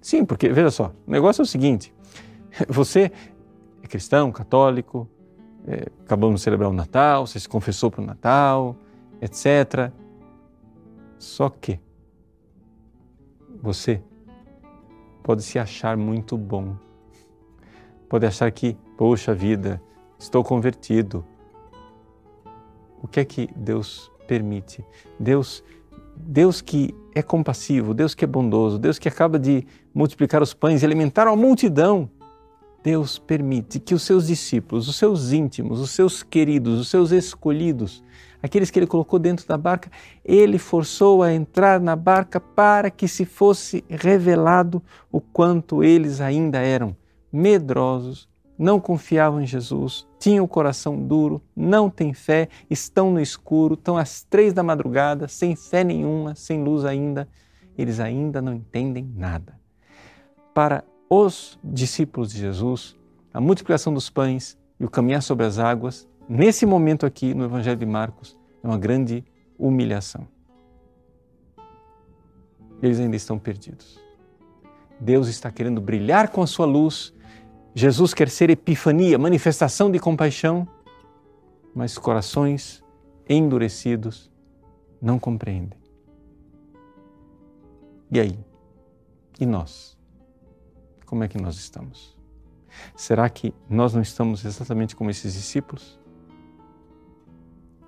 Sim, 0.00 0.24
porque 0.24 0.48
veja 0.48 0.70
só, 0.70 0.92
o 1.06 1.10
negócio 1.10 1.42
é 1.42 1.44
o 1.44 1.46
seguinte: 1.46 1.92
você 2.68 3.12
é 3.82 3.86
cristão, 3.86 4.32
católico, 4.32 5.08
é, 5.66 5.88
acabamos 6.04 6.40
de 6.40 6.44
celebrar 6.44 6.70
o 6.70 6.72
Natal, 6.72 7.26
você 7.26 7.38
se 7.38 7.48
confessou 7.48 7.90
para 7.90 8.00
o 8.00 8.06
Natal, 8.06 8.76
etc. 9.20 9.92
Só 11.18 11.48
que 11.48 11.80
você 13.62 14.02
pode 15.22 15.42
se 15.42 15.58
achar 15.58 15.96
muito 15.96 16.36
bom, 16.36 16.76
pode 18.08 18.26
achar 18.26 18.50
que, 18.52 18.76
poxa 18.96 19.34
vida, 19.34 19.82
estou 20.18 20.44
convertido. 20.44 21.24
O 23.02 23.08
que 23.08 23.20
é 23.20 23.24
que 23.24 23.48
Deus 23.56 24.10
permite? 24.26 24.84
Deus, 25.18 25.64
Deus 26.16 26.60
que 26.60 26.94
é 27.14 27.22
compassivo, 27.22 27.94
Deus 27.94 28.14
que 28.14 28.24
é 28.24 28.28
bondoso, 28.28 28.78
Deus 28.78 28.98
que 28.98 29.08
acaba 29.08 29.38
de 29.38 29.66
multiplicar 29.94 30.42
os 30.42 30.54
pães 30.54 30.82
e 30.82 30.86
alimentar 30.86 31.26
uma 31.26 31.36
multidão. 31.36 32.10
Deus 32.86 33.18
permite 33.18 33.80
que 33.80 33.96
os 33.96 34.04
seus 34.04 34.28
discípulos, 34.28 34.86
os 34.86 34.94
seus 34.94 35.32
íntimos, 35.32 35.80
os 35.80 35.90
seus 35.90 36.22
queridos, 36.22 36.78
os 36.78 36.86
seus 36.86 37.10
escolhidos, 37.10 38.00
aqueles 38.40 38.70
que 38.70 38.78
ele 38.78 38.86
colocou 38.86 39.18
dentro 39.18 39.44
da 39.44 39.58
barca, 39.58 39.90
ele 40.24 40.56
forçou 40.56 41.20
a 41.20 41.34
entrar 41.34 41.80
na 41.80 41.96
barca 41.96 42.38
para 42.38 42.88
que 42.88 43.08
se 43.08 43.24
fosse 43.24 43.84
revelado 43.90 44.80
o 45.10 45.20
quanto 45.20 45.82
eles 45.82 46.20
ainda 46.20 46.60
eram 46.60 46.96
medrosos, 47.32 48.28
não 48.56 48.78
confiavam 48.78 49.40
em 49.40 49.46
Jesus, 49.46 50.06
tinham 50.20 50.44
o 50.44 50.48
coração 50.48 50.96
duro, 50.96 51.42
não 51.56 51.90
têm 51.90 52.14
fé, 52.14 52.48
estão 52.70 53.10
no 53.10 53.20
escuro, 53.20 53.74
estão 53.74 53.96
às 53.98 54.22
três 54.22 54.52
da 54.52 54.62
madrugada, 54.62 55.26
sem 55.26 55.56
fé 55.56 55.82
nenhuma, 55.82 56.36
sem 56.36 56.62
luz 56.62 56.84
ainda, 56.84 57.26
eles 57.76 57.98
ainda 57.98 58.40
não 58.40 58.54
entendem 58.54 59.12
nada. 59.16 59.58
Para 60.54 60.84
os 61.08 61.58
discípulos 61.62 62.32
de 62.32 62.38
Jesus, 62.38 62.96
a 63.32 63.40
multiplicação 63.40 63.94
dos 63.94 64.10
pães 64.10 64.58
e 64.78 64.84
o 64.84 64.90
caminhar 64.90 65.22
sobre 65.22 65.46
as 65.46 65.58
águas 65.58 66.08
nesse 66.28 66.66
momento 66.66 67.06
aqui 67.06 67.34
no 67.34 67.44
Evangelho 67.44 67.78
de 67.78 67.86
Marcos, 67.86 68.38
é 68.62 68.66
uma 68.66 68.78
grande 68.78 69.24
humilhação. 69.58 70.26
Eles 72.82 72.98
ainda 72.98 73.16
estão 73.16 73.38
perdidos. 73.38 73.98
Deus 75.00 75.28
está 75.28 75.50
querendo 75.50 75.80
brilhar 75.80 76.30
com 76.30 76.42
a 76.42 76.46
sua 76.46 76.66
luz. 76.66 77.14
Jesus 77.74 78.12
quer 78.12 78.28
ser 78.28 78.50
epifania, 78.50 79.18
manifestação 79.18 79.90
de 79.90 79.98
compaixão, 79.98 80.66
mas 81.74 81.96
corações 81.96 82.82
endurecidos 83.28 84.30
não 85.00 85.18
compreendem. 85.18 85.78
E 88.10 88.20
aí? 88.20 88.38
E 89.38 89.46
nós? 89.46 89.95
Como 91.06 91.24
é 91.24 91.28
que 91.28 91.40
nós 91.40 91.56
estamos? 91.56 92.14
Será 92.94 93.30
que 93.30 93.54
nós 93.70 93.94
não 93.94 94.02
estamos 94.02 94.44
exatamente 94.44 94.94
como 94.94 95.08
esses 95.08 95.32
discípulos? 95.32 95.98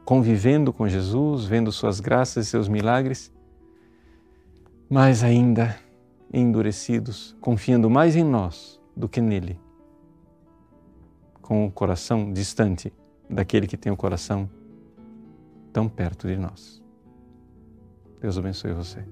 convivendo 0.08 0.72
com 0.72 0.88
Jesus, 0.88 1.44
vendo 1.44 1.70
suas 1.70 2.00
graças 2.00 2.46
e 2.46 2.48
seus 2.48 2.66
milagres, 2.66 3.30
mas 4.88 5.22
ainda 5.22 5.78
endurecidos, 6.32 7.36
confiando 7.42 7.90
mais 7.90 8.16
em 8.16 8.24
nós 8.24 8.80
do 8.96 9.06
que 9.06 9.20
nele, 9.20 9.60
com 11.42 11.66
o 11.66 11.70
coração 11.70 12.32
distante 12.32 12.90
daquele 13.28 13.66
que 13.66 13.76
tem 13.76 13.92
o 13.92 13.96
coração 13.98 14.48
tão 15.74 15.90
perto 15.90 16.26
de 16.26 16.38
nós. 16.38 16.82
Deus 18.18 18.38
abençoe 18.38 18.72
você. 18.72 19.04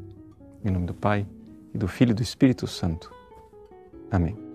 Em 0.64 0.70
nome 0.70 0.86
do 0.86 0.94
Pai, 0.94 1.26
e 1.75 1.76
do 1.76 1.86
Filho 1.86 2.12
e 2.12 2.14
do 2.14 2.22
Espírito 2.22 2.66
Santo. 2.66 3.15
Amém. 4.10 4.45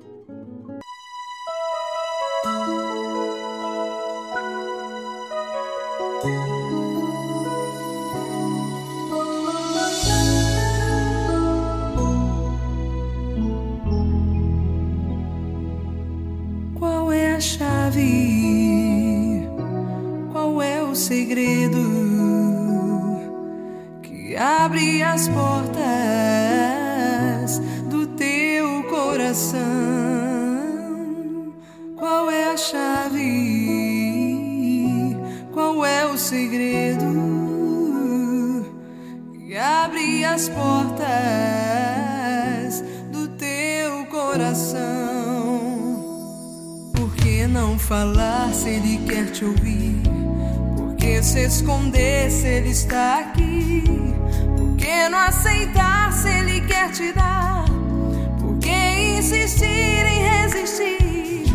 Em 59.44 60.22
resistir? 60.22 61.46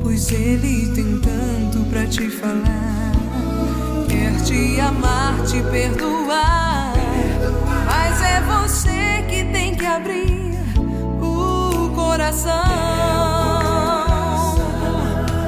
Pois 0.00 0.30
ele 0.30 0.92
tem 0.94 1.18
tanto 1.18 1.84
pra 1.90 2.06
te 2.06 2.30
falar. 2.30 3.12
Quer 4.08 4.32
te 4.44 4.80
amar, 4.80 5.34
te 5.44 5.60
perdoar. 5.64 6.92
Mas 7.84 8.22
é 8.22 8.40
você 8.42 9.24
que 9.28 9.44
tem 9.52 9.74
que 9.74 9.84
abrir 9.84 10.56
o 11.20 11.90
coração. 11.96 12.52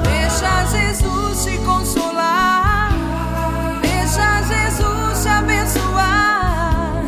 Deixa 0.03 0.65
Jesus 0.65 1.45
te 1.45 1.57
consolar. 1.59 2.91
Deixa 3.81 4.41
Jesus 4.41 5.23
te 5.23 5.29
abençoar. 5.29 7.03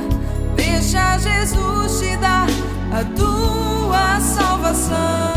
Deixa 0.56 1.18
Jesus 1.18 2.00
te 2.00 2.16
dar 2.18 2.48
a 2.94 3.04
tua 3.16 3.31
salvação. 4.92 5.31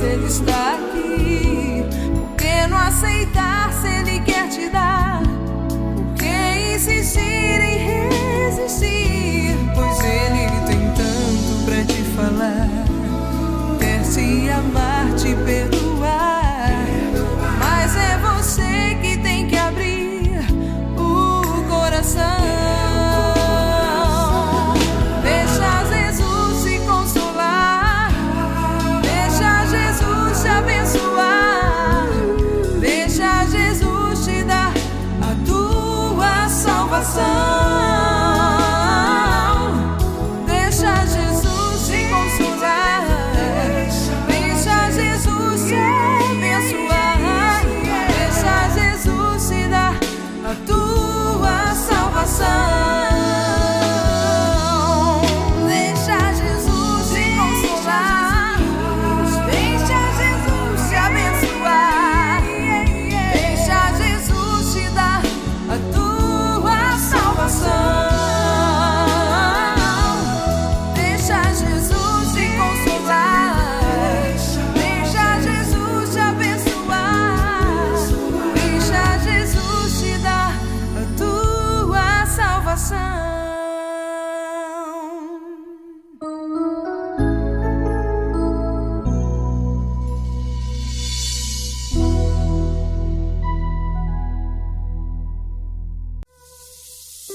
Ele 0.00 0.26
está 0.26 0.85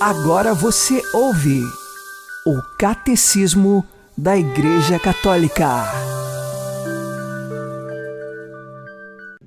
Agora 0.02 0.56
você 0.56 1.00
ouve 1.14 1.62
o 2.44 2.60
Catecismo 2.80 3.86
da 4.18 4.36
Igreja 4.36 4.98
Católica. 4.98 5.68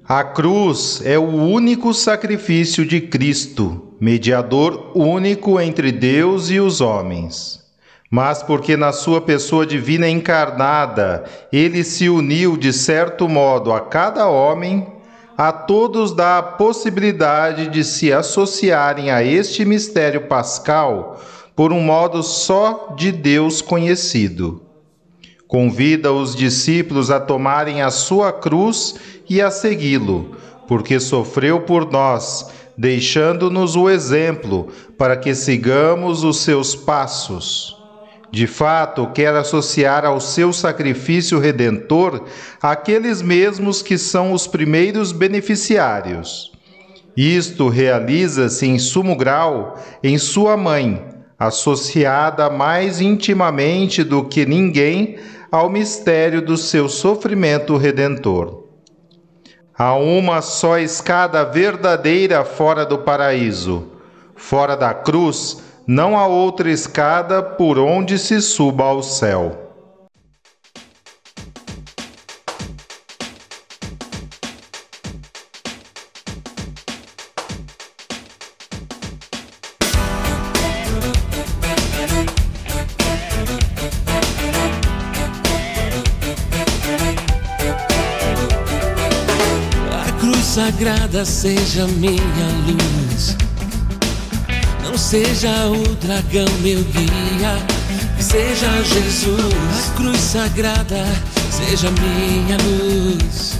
A 0.08 0.22
cruz 0.22 1.02
é 1.04 1.18
o 1.18 1.24
único 1.24 1.92
sacrifício 1.92 2.86
de 2.86 3.00
Cristo, 3.00 3.96
mediador 4.00 4.92
único 4.94 5.58
entre 5.60 5.90
Deus 5.90 6.48
e 6.50 6.60
os 6.60 6.80
homens. 6.80 7.60
Mas 8.08 8.40
porque 8.40 8.76
na 8.76 8.92
sua 8.92 9.20
pessoa 9.20 9.66
divina 9.66 10.08
encarnada 10.08 11.24
ele 11.52 11.82
se 11.82 12.08
uniu 12.08 12.56
de 12.56 12.72
certo 12.72 13.28
modo 13.28 13.72
a 13.72 13.80
cada 13.80 14.28
homem, 14.28 14.86
a 15.36 15.50
todos 15.50 16.14
dá 16.14 16.38
a 16.38 16.42
possibilidade 16.42 17.68
de 17.68 17.82
se 17.82 18.12
associarem 18.12 19.10
a 19.10 19.22
este 19.22 19.64
mistério 19.64 20.28
pascal 20.28 21.20
por 21.56 21.72
um 21.72 21.80
modo 21.80 22.22
só 22.22 22.94
de 22.96 23.12
Deus 23.12 23.60
conhecido. 23.60 24.62
Convida 25.46 26.12
os 26.12 26.34
discípulos 26.34 27.10
a 27.10 27.20
tomarem 27.20 27.82
a 27.82 27.90
sua 27.90 28.32
cruz 28.32 28.96
e 29.28 29.40
a 29.40 29.50
segui-lo, 29.50 30.36
porque 30.66 30.98
sofreu 30.98 31.60
por 31.60 31.90
nós, 31.90 32.50
deixando-nos 32.76 33.76
o 33.76 33.88
exemplo 33.88 34.68
para 34.98 35.16
que 35.16 35.34
sigamos 35.34 36.24
os 36.24 36.38
seus 36.38 36.74
passos. 36.74 37.83
De 38.34 38.48
fato, 38.48 39.06
quer 39.14 39.32
associar 39.36 40.04
ao 40.04 40.20
seu 40.20 40.52
sacrifício 40.52 41.38
redentor 41.38 42.24
aqueles 42.60 43.22
mesmos 43.22 43.80
que 43.80 43.96
são 43.96 44.32
os 44.32 44.48
primeiros 44.48 45.12
beneficiários. 45.12 46.50
Isto 47.16 47.68
realiza-se 47.68 48.66
em 48.66 48.76
sumo 48.76 49.14
grau 49.14 49.78
em 50.02 50.18
sua 50.18 50.56
mãe, 50.56 51.00
associada 51.38 52.50
mais 52.50 53.00
intimamente 53.00 54.02
do 54.02 54.24
que 54.24 54.44
ninguém 54.44 55.16
ao 55.48 55.70
mistério 55.70 56.42
do 56.42 56.56
seu 56.56 56.88
sofrimento 56.88 57.76
redentor. 57.76 58.64
Há 59.78 59.94
uma 59.94 60.42
só 60.42 60.76
escada 60.76 61.44
verdadeira 61.44 62.44
fora 62.44 62.84
do 62.84 62.98
paraíso. 62.98 63.92
Fora 64.34 64.76
da 64.76 64.92
cruz, 64.92 65.62
não 65.86 66.18
há 66.18 66.26
outra 66.26 66.70
escada 66.70 67.42
por 67.42 67.78
onde 67.78 68.18
se 68.18 68.40
suba 68.40 68.84
ao 68.84 69.02
céu. 69.02 69.60
sagrada 90.54 91.24
seja 91.24 91.84
minha 91.88 92.20
luz. 92.64 93.43
Seja 95.04 95.68
o 95.68 95.94
dragão 95.96 96.46
meu 96.62 96.82
guia, 96.84 97.58
seja 98.18 98.82
Jesus. 98.82 99.36
A 99.92 99.96
cruz 99.96 100.18
sagrada 100.18 101.04
seja 101.50 101.90
minha 101.90 102.56
luz. 102.56 103.58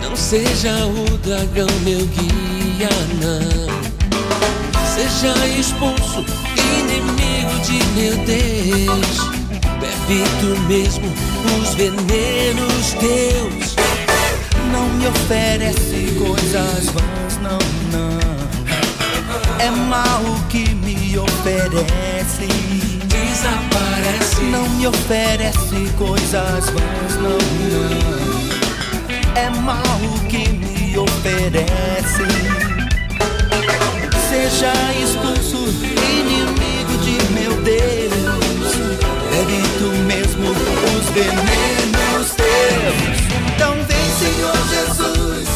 Não 0.00 0.14
seja 0.16 0.86
o 0.86 1.18
dragão 1.18 1.66
meu 1.82 2.06
guia, 2.06 2.88
não. 3.20 3.66
Seja 4.94 5.34
expulso, 5.48 6.24
inimigo 6.78 7.58
de 7.64 7.84
meu 7.98 8.16
Deus. 8.24 9.18
Bebe 9.80 10.22
tu 10.40 10.60
mesmo 10.68 11.12
os 11.60 11.74
venenos 11.74 12.92
teus 13.00 13.74
não 14.70 14.88
me 14.90 15.08
oferece 15.08 16.14
coisas 16.16 16.86
vãs, 16.86 17.38
não, 17.42 17.58
não. 17.90 18.25
É 19.58 19.70
mal 19.70 20.22
que 20.48 20.74
me 20.74 21.18
oferece. 21.18 22.46
Desaparece. 23.06 24.42
Não 24.50 24.68
me 24.70 24.86
oferece 24.86 25.90
coisas 25.96 26.70
vãs, 26.70 27.14
não, 27.16 27.38
não. 27.72 28.26
É 29.34 29.50
mal 29.60 29.82
que 30.28 30.48
me 30.48 30.98
oferece. 30.98 32.24
Seja 34.28 34.72
expulso, 35.02 35.68
inimigo 35.84 36.98
de 36.98 37.16
meu 37.32 37.52
Deus. 37.62 38.76
Bebe 39.30 39.62
tu 39.78 39.88
mesmo 40.06 40.50
os 40.50 41.06
venenos 41.10 42.34
teus. 42.34 42.96
Então 43.54 43.74
vem, 43.84 44.06
Senhor 44.18 44.56
Jesus, 44.68 45.48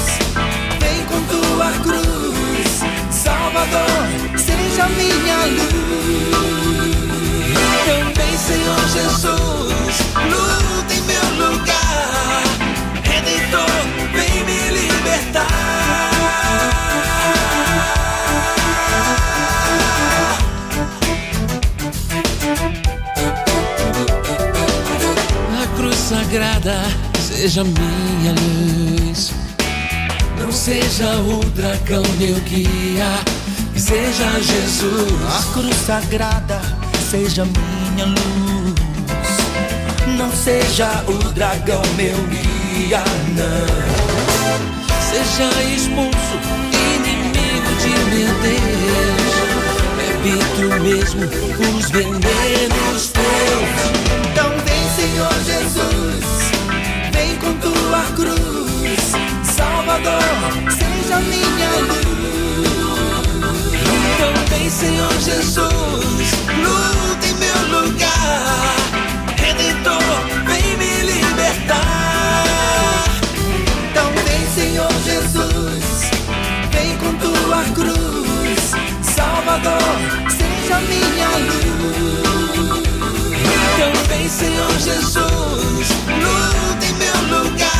vem 0.80 1.04
com 1.06 1.20
tua 1.24 1.70
cruz, 1.82 2.49
Salvador, 3.52 4.38
seja 4.38 4.86
minha 4.90 5.38
luz. 5.46 5.66
Vem, 8.14 8.38
Senhor 8.38 8.88
Jesus, 8.88 9.96
luta 10.30 10.94
em 10.94 11.00
meu 11.02 11.48
lugar, 11.48 12.44
Redentor, 13.02 13.66
vem 14.12 14.44
me 14.44 14.60
libertar. 14.70 15.48
A 25.60 25.66
cruz 25.76 25.96
sagrada 25.96 26.84
seja 27.20 27.64
minha 27.64 28.32
luz. 28.32 29.32
Não 30.38 30.52
seja 30.52 31.16
o 31.16 31.44
dragão 31.50 32.04
meu 32.18 32.36
guia, 32.42 33.39
seja 33.76 34.40
Jesus. 34.40 35.12
A 35.28 35.52
cruz 35.52 35.76
sagrada 35.76 36.61
seja 37.11 37.44
minha 37.44 38.06
luz. 38.06 38.74
Não 40.16 40.30
seja 40.33 41.04
o 41.06 41.14
dragão 41.33 41.83
meu 41.96 42.16
guia, 42.28 43.02
não. 43.37 43.66
Seja 45.11 45.50
expulso, 45.74 46.37
inimigo 46.72 47.74
de 47.80 47.88
meu 48.14 48.33
Deus. 48.42 49.30
Tu 50.56 50.68
mesmo 50.83 51.24
os 51.24 51.90
venenos 51.90 53.09
teus. 53.09 53.70
Então 54.30 54.50
vem, 54.64 54.85
Senhor 54.94 55.33
Jesus 55.44 56.00
vem 57.12 57.37
com 57.37 57.52
tua 57.54 58.02
cruz, 58.14 59.12
Salvador, 59.56 60.22
seja 60.70 61.18
minha 61.20 61.70
luz. 61.88 62.49
Então 64.20 64.35
vem, 64.50 64.68
Senhor 64.68 65.12
Jesus, 65.18 65.64
luta 66.59 67.26
em 67.26 67.35
meu 67.37 67.80
lugar, 67.80 68.76
Redentor, 69.38 70.02
vem 70.44 70.76
me 70.76 70.92
libertar. 71.11 72.44
Então 73.90 74.12
vem, 74.22 74.46
Senhor 74.54 74.92
Jesus, 75.04 76.11
vem 76.70 76.98
com 76.98 77.14
tua 77.14 77.64
cruz, 77.72 78.61
Salvador, 79.14 79.96
seja 80.28 80.78
minha 80.80 81.28
luz. 81.48 82.85
Então 83.72 83.92
vem, 84.06 84.28
Senhor 84.28 84.78
Jesus, 84.78 85.88
luta 86.20 86.85
em 86.85 86.92
meu 86.98 87.18
lugar, 87.38 87.79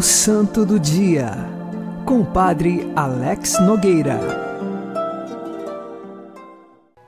O 0.00 0.02
Santo 0.02 0.64
do 0.64 0.80
Dia, 0.80 1.30
com 2.06 2.20
o 2.20 2.24
Padre 2.24 2.90
Alex 2.96 3.60
Nogueira. 3.60 4.18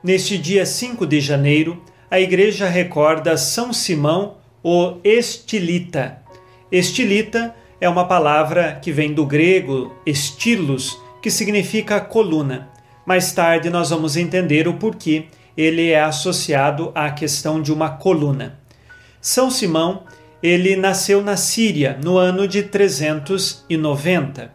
Neste 0.03 0.37
dia 0.37 0.63
5 0.63 1.03
de 1.07 1.19
janeiro, 1.19 1.81
a 2.11 2.19
igreja 2.19 2.67
recorda 2.67 3.35
São 3.35 3.73
Simão, 3.73 4.35
o 4.61 4.97
Estilita. 5.03 6.21
Estilita 6.71 7.55
é 7.81 7.89
uma 7.89 8.05
palavra 8.07 8.77
que 8.79 8.91
vem 8.91 9.11
do 9.11 9.25
grego 9.25 9.91
estilos, 10.05 10.95
que 11.19 11.31
significa 11.31 11.99
coluna. 11.99 12.69
Mais 13.07 13.31
tarde 13.31 13.71
nós 13.71 13.89
vamos 13.89 14.15
entender 14.15 14.67
o 14.67 14.75
porquê 14.75 15.25
ele 15.57 15.89
é 15.89 16.03
associado 16.03 16.91
à 16.93 17.09
questão 17.09 17.59
de 17.59 17.73
uma 17.73 17.89
coluna. 17.89 18.59
São 19.19 19.49
Simão, 19.49 20.03
ele 20.43 20.75
nasceu 20.75 21.23
na 21.23 21.37
Síria 21.37 21.97
no 22.03 22.17
ano 22.17 22.45
de 22.45 22.63
390. 22.63 24.51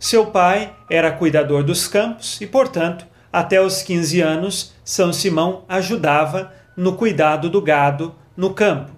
Seu 0.00 0.26
pai 0.26 0.74
era 0.90 1.12
cuidador 1.12 1.62
dos 1.62 1.86
campos 1.86 2.40
e, 2.40 2.46
portanto, 2.46 3.06
até 3.32 3.62
os 3.62 3.82
15 3.82 4.20
anos, 4.20 4.72
São 4.84 5.12
Simão 5.12 5.64
ajudava 5.68 6.52
no 6.76 6.94
cuidado 6.94 7.48
do 7.48 7.62
gado 7.62 8.16
no 8.36 8.52
campo. 8.52 8.90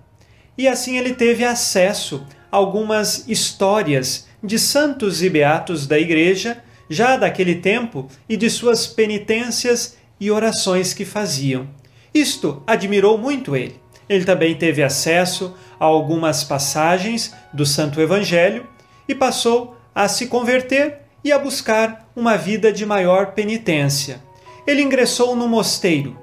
E 0.56 0.66
assim 0.66 0.96
ele 0.96 1.12
teve 1.12 1.44
acesso 1.44 2.26
a 2.50 2.56
algumas 2.56 3.28
histórias 3.28 4.26
de 4.42 4.58
santos 4.58 5.22
e 5.22 5.28
beatos 5.28 5.86
da 5.86 5.98
igreja 5.98 6.62
já 6.88 7.18
daquele 7.18 7.56
tempo 7.56 8.08
e 8.26 8.36
de 8.36 8.48
suas 8.48 8.86
penitências 8.86 9.98
e 10.18 10.30
orações 10.30 10.94
que 10.94 11.04
faziam. 11.04 11.68
Isto 12.14 12.62
admirou 12.66 13.18
muito 13.18 13.54
ele. 13.54 13.78
Ele 14.08 14.24
também 14.24 14.54
teve 14.54 14.82
acesso 14.82 15.54
a 15.78 15.84
algumas 15.84 16.42
passagens 16.42 17.34
do 17.52 17.66
Santo 17.66 18.00
Evangelho 18.00 18.66
e 19.08 19.14
passou 19.14 19.76
a 19.94 20.08
se 20.08 20.26
converter 20.26 21.00
e 21.24 21.32
a 21.32 21.38
buscar 21.38 22.08
uma 22.14 22.36
vida 22.36 22.72
de 22.72 22.86
maior 22.86 23.32
penitência. 23.32 24.22
Ele 24.66 24.82
ingressou 24.82 25.34
no 25.34 25.48
mosteiro 25.48 26.16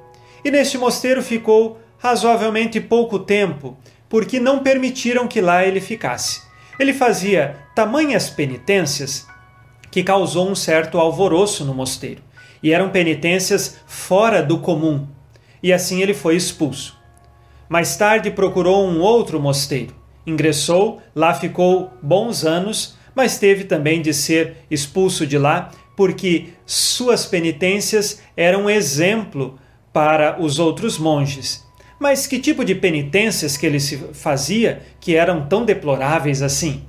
e 0.43 0.51
neste 0.51 0.77
mosteiro 0.77 1.23
ficou 1.23 1.79
razoavelmente 1.97 2.79
pouco 2.79 3.17
tempo, 3.17 3.75
porque 4.07 4.39
não 4.39 4.59
permitiram 4.59 5.27
que 5.27 5.41
lá 5.41 5.65
ele 5.65 5.81
ficasse. 5.81 6.43
Ele 6.79 6.93
fazia 6.93 7.57
tamanhas 7.73 8.29
penitências 8.29 9.25
que 9.89 10.03
causou 10.03 10.47
um 10.47 10.53
certo 10.53 10.99
alvoroço 10.99 11.65
no 11.65 11.73
mosteiro, 11.73 12.21
e 12.61 12.71
eram 12.71 12.89
penitências 12.89 13.77
fora 13.87 14.43
do 14.43 14.59
comum, 14.59 15.07
e 15.63 15.73
assim 15.73 16.01
ele 16.01 16.13
foi 16.13 16.35
expulso. 16.35 16.94
Mais 17.75 17.97
tarde 17.97 18.31
procurou 18.31 18.87
um 18.87 19.01
outro 19.01 19.37
mosteiro, 19.37 19.93
ingressou, 20.25 21.01
lá 21.13 21.33
ficou 21.33 21.91
bons 22.01 22.45
anos, 22.45 22.95
mas 23.13 23.37
teve 23.37 23.65
também 23.65 24.01
de 24.01 24.13
ser 24.13 24.59
expulso 24.71 25.27
de 25.27 25.37
lá 25.37 25.71
porque 25.93 26.53
suas 26.65 27.25
penitências 27.25 28.21
eram 28.37 28.69
exemplo 28.69 29.59
para 29.91 30.41
os 30.41 30.57
outros 30.57 30.97
monges. 30.97 31.65
Mas 31.99 32.25
que 32.25 32.39
tipo 32.39 32.63
de 32.63 32.75
penitências 32.75 33.57
que 33.57 33.65
ele 33.65 33.81
se 33.81 33.97
fazia 34.13 34.81
que 35.01 35.13
eram 35.17 35.45
tão 35.45 35.65
deploráveis 35.65 36.41
assim? 36.41 36.81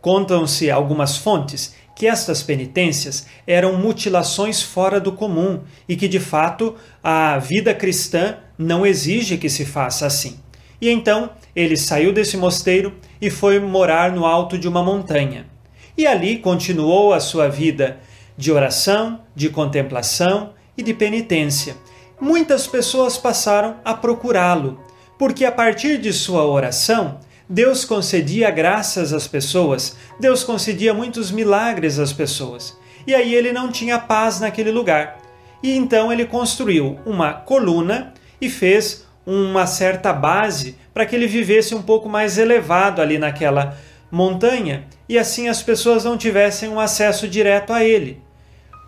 Contam-se 0.00 0.72
algumas 0.72 1.16
fontes 1.16 1.72
que 1.94 2.08
estas 2.08 2.42
penitências 2.42 3.28
eram 3.46 3.76
mutilações 3.76 4.60
fora 4.60 4.98
do 4.98 5.12
comum 5.12 5.60
e 5.88 5.94
que 5.94 6.08
de 6.08 6.18
fato 6.18 6.74
a 7.00 7.38
vida 7.38 7.72
cristã 7.72 8.38
não 8.58 8.84
exige 8.86 9.36
que 9.36 9.48
se 9.48 9.64
faça 9.64 10.06
assim. 10.06 10.38
E 10.80 10.88
então 10.90 11.30
ele 11.54 11.76
saiu 11.76 12.12
desse 12.12 12.36
mosteiro 12.36 12.94
e 13.20 13.30
foi 13.30 13.60
morar 13.60 14.12
no 14.12 14.24
alto 14.26 14.58
de 14.58 14.66
uma 14.66 14.82
montanha. 14.82 15.46
E 15.96 16.06
ali 16.06 16.38
continuou 16.38 17.12
a 17.12 17.20
sua 17.20 17.48
vida 17.48 17.98
de 18.36 18.50
oração, 18.50 19.20
de 19.34 19.48
contemplação 19.48 20.54
e 20.76 20.82
de 20.82 20.94
penitência. 20.94 21.76
Muitas 22.20 22.66
pessoas 22.66 23.18
passaram 23.18 23.76
a 23.84 23.94
procurá-lo, 23.94 24.80
porque 25.18 25.44
a 25.44 25.52
partir 25.52 25.98
de 25.98 26.12
sua 26.12 26.46
oração 26.46 27.18
Deus 27.48 27.84
concedia 27.84 28.50
graças 28.50 29.12
às 29.12 29.28
pessoas, 29.28 29.96
Deus 30.18 30.42
concedia 30.42 30.94
muitos 30.94 31.30
milagres 31.30 31.98
às 31.98 32.12
pessoas. 32.12 32.76
E 33.06 33.14
aí 33.14 33.34
ele 33.34 33.52
não 33.52 33.70
tinha 33.70 33.98
paz 33.98 34.40
naquele 34.40 34.70
lugar. 34.70 35.18
E 35.62 35.76
então 35.76 36.10
ele 36.10 36.24
construiu 36.24 36.98
uma 37.04 37.34
coluna 37.34 38.14
e 38.42 38.50
fez 38.50 39.06
uma 39.24 39.68
certa 39.68 40.12
base 40.12 40.76
para 40.92 41.06
que 41.06 41.14
ele 41.14 41.28
vivesse 41.28 41.76
um 41.76 41.80
pouco 41.80 42.08
mais 42.08 42.38
elevado 42.38 43.00
ali 43.00 43.16
naquela 43.16 43.78
montanha 44.10 44.84
e 45.08 45.16
assim 45.16 45.48
as 45.48 45.62
pessoas 45.62 46.04
não 46.04 46.18
tivessem 46.18 46.68
um 46.68 46.80
acesso 46.80 47.28
direto 47.28 47.72
a 47.72 47.84
ele, 47.84 48.20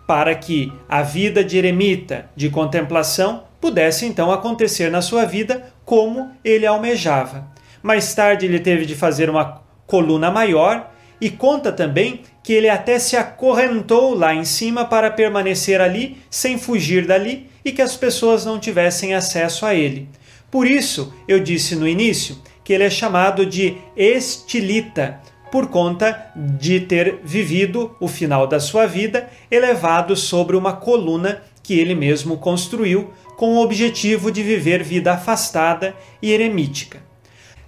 para 0.05 0.35
que 0.35 0.73
a 0.89 1.01
vida 1.01 1.41
de 1.41 1.57
eremita, 1.57 2.29
de 2.35 2.49
contemplação, 2.49 3.45
pudesse 3.61 4.05
então 4.05 4.29
acontecer 4.29 4.91
na 4.91 5.01
sua 5.01 5.23
vida 5.23 5.63
como 5.85 6.31
ele 6.43 6.65
almejava. 6.65 7.47
Mais 7.81 8.13
tarde 8.13 8.45
ele 8.45 8.59
teve 8.59 8.85
de 8.85 8.93
fazer 8.93 9.29
uma 9.29 9.61
coluna 9.87 10.29
maior 10.29 10.91
e 11.21 11.29
conta 11.29 11.71
também 11.71 12.21
que 12.43 12.51
ele 12.51 12.67
até 12.69 12.99
se 12.99 13.15
acorrentou 13.15 14.13
lá 14.13 14.35
em 14.35 14.43
cima 14.43 14.83
para 14.83 15.09
permanecer 15.09 15.79
ali 15.79 16.17
sem 16.29 16.57
fugir 16.57 17.07
dali 17.07 17.49
e 17.65 17.71
que 17.71 17.81
as 17.81 17.97
pessoas 17.97 18.45
não 18.45 18.59
tivessem 18.59 19.15
acesso 19.15 19.65
a 19.65 19.73
ele. 19.73 20.07
Por 20.51 20.67
isso, 20.67 21.11
eu 21.27 21.39
disse 21.39 21.75
no 21.75 21.87
início 21.87 22.37
que 22.63 22.71
ele 22.71 22.83
é 22.83 22.89
chamado 22.89 23.45
de 23.45 23.77
estilita, 23.97 25.19
por 25.51 25.67
conta 25.67 26.31
de 26.35 26.79
ter 26.81 27.21
vivido 27.23 27.95
o 27.99 28.07
final 28.07 28.45
da 28.45 28.59
sua 28.59 28.85
vida 28.85 29.29
elevado 29.49 30.15
sobre 30.15 30.55
uma 30.55 30.73
coluna 30.73 31.41
que 31.63 31.79
ele 31.79 31.95
mesmo 31.95 32.37
construiu 32.37 33.11
com 33.37 33.55
o 33.55 33.61
objetivo 33.61 34.31
de 34.31 34.43
viver 34.43 34.83
vida 34.83 35.13
afastada 35.13 35.95
e 36.21 36.31
eremítica. 36.31 37.01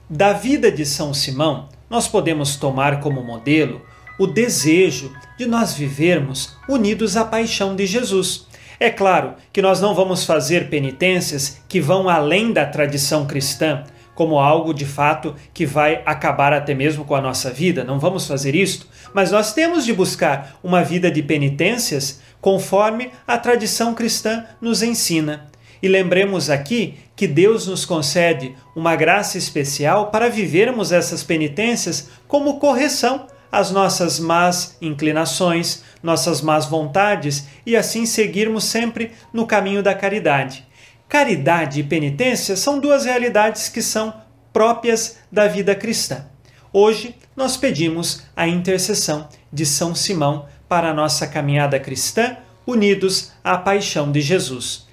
Da 0.10 0.34
vida 0.34 0.72
de 0.72 0.86
São 0.86 1.14
Simão, 1.14 1.70
nós 1.90 2.08
podemos 2.08 2.56
tomar 2.56 3.00
como 3.00 3.24
modelo 3.24 3.82
o 4.20 4.26
desejo 4.26 5.12
de 5.38 5.46
nós 5.46 5.74
vivermos 5.74 6.56
unidos 6.68 7.16
à 7.16 7.24
paixão 7.24 7.76
de 7.76 7.86
Jesus. 7.86 8.47
É 8.80 8.92
claro 8.92 9.34
que 9.52 9.62
nós 9.62 9.82
não 9.82 9.96
vamos 9.96 10.24
fazer 10.24 10.70
penitências 10.70 11.62
que 11.68 11.82
vão 11.82 12.08
além 12.08 12.54
da 12.54 12.66
tradição 12.66 13.26
cristã, 13.26 13.84
como 14.14 14.40
algo 14.40 14.74
de 14.74 14.86
fato 14.86 15.36
que 15.54 15.66
vai 15.66 16.02
acabar 16.06 16.54
até 16.54 16.74
mesmo 16.74 17.06
com 17.06 17.16
a 17.16 17.22
nossa 17.22 17.52
vida, 17.52 17.84
não 17.84 18.00
vamos 18.00 18.28
fazer 18.28 18.56
isto, 18.56 18.88
mas 19.14 19.32
nós 19.32 19.54
temos 19.54 19.86
de 19.86 19.94
buscar 19.94 20.58
uma 20.64 20.84
vida 20.84 21.10
de 21.10 21.22
penitências 21.22 22.22
conforme 22.42 23.12
a 23.28 23.38
tradição 23.38 23.94
cristã 23.94 24.46
nos 24.60 24.82
ensina. 24.82 25.48
E 25.82 25.88
lembremos 25.88 26.50
aqui 26.50 26.96
que 27.16 27.28
Deus 27.28 27.68
nos 27.68 27.86
concede 27.86 28.56
uma 28.76 28.96
graça 28.96 29.38
especial 29.38 30.10
para 30.10 30.30
vivermos 30.30 30.92
essas 30.92 31.24
penitências 31.24 32.10
como 32.28 32.60
correção 32.60 33.28
às 33.52 33.72
nossas 33.72 34.20
más 34.20 34.78
inclinações, 34.82 35.84
nossas 36.02 36.42
más 36.42 36.66
vontades 36.66 37.48
e 37.66 37.76
assim 37.76 38.06
seguirmos 38.06 38.64
sempre 38.64 39.12
no 39.34 39.46
caminho 39.48 39.82
da 39.82 39.94
caridade. 39.94 40.66
Caridade 41.08 41.80
e 41.80 41.84
penitência 41.84 42.56
são 42.56 42.80
duas 42.80 43.06
realidades 43.06 43.70
que 43.70 43.82
são 43.82 44.14
próprias 44.52 45.18
da 45.32 45.48
vida 45.48 45.76
cristã. 45.76 46.26
Hoje 46.74 47.16
nós 47.36 47.56
pedimos 47.56 48.24
a 48.36 48.48
intercessão 48.48 49.28
de 49.52 49.66
São 49.66 49.96
Simão 49.96 50.48
para 50.68 50.90
a 50.90 50.94
nossa 50.94 51.26
caminhada 51.26 51.80
cristã, 51.80 52.38
unidos 52.66 53.32
à 53.44 53.58
paixão 53.58 54.12
de 54.12 54.20
Jesus. 54.20 54.86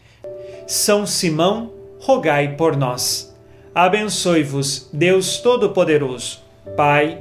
São 0.67 1.05
Simão, 1.05 1.73
rogai 2.01 2.55
por 2.57 2.77
nós. 2.77 3.35
Abençoe-vos, 3.75 4.89
Deus 4.93 5.39
Todo-Poderoso, 5.39 6.43
Pai 6.77 7.21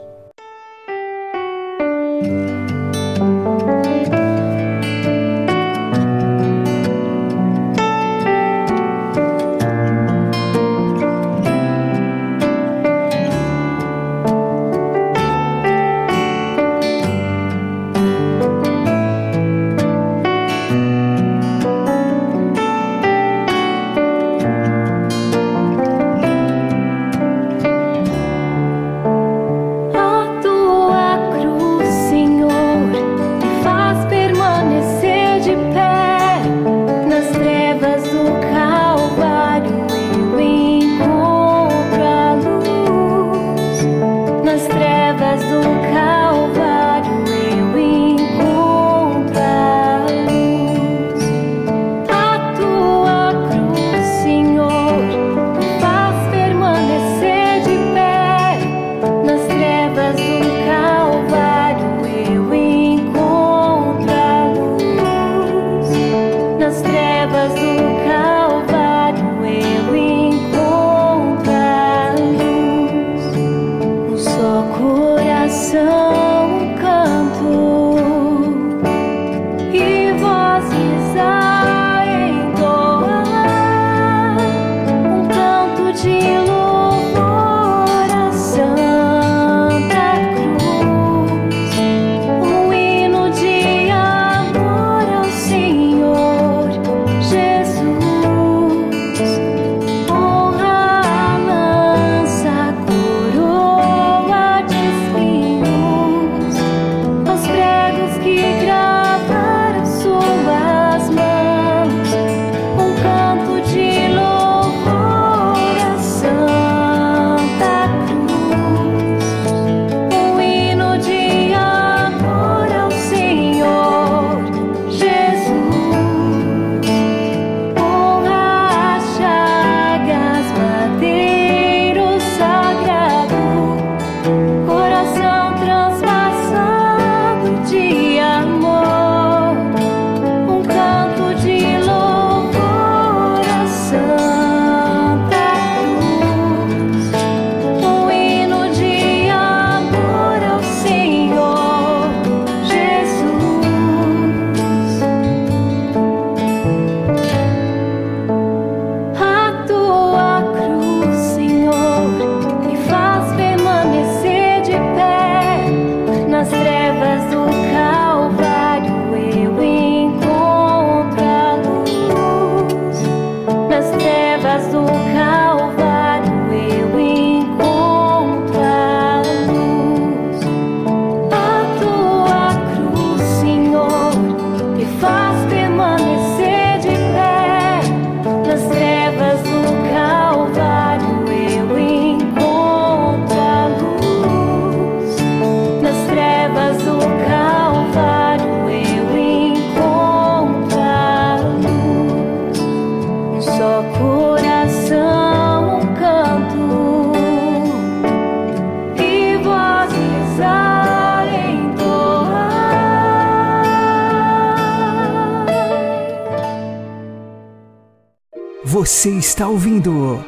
Você 219.01 219.09
está 219.17 219.47
ouvindo 219.47 220.23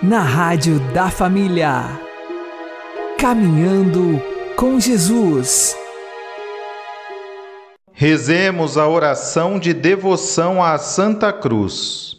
na 0.00 0.20
Rádio 0.20 0.78
da 0.92 1.10
Família. 1.10 2.00
Caminhando 3.18 4.22
com 4.54 4.78
Jesus. 4.78 5.76
Rezemos 7.92 8.78
a 8.78 8.86
oração 8.86 9.58
de 9.58 9.74
devoção 9.74 10.62
à 10.62 10.78
Santa 10.78 11.32
Cruz. 11.32 12.16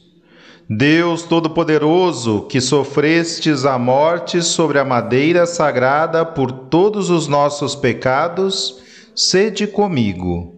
Deus 0.69 1.23
Todo-Poderoso, 1.23 2.41
que 2.41 2.59
sofrestes 2.59 3.63
a 3.63 3.79
morte 3.79 4.43
sobre 4.43 4.77
a 4.79 4.83
madeira 4.83 5.45
sagrada 5.45 6.25
por 6.25 6.51
todos 6.51 7.09
os 7.09 7.29
nossos 7.29 7.73
pecados, 7.73 8.81
sede 9.15 9.65
comigo. 9.65 10.55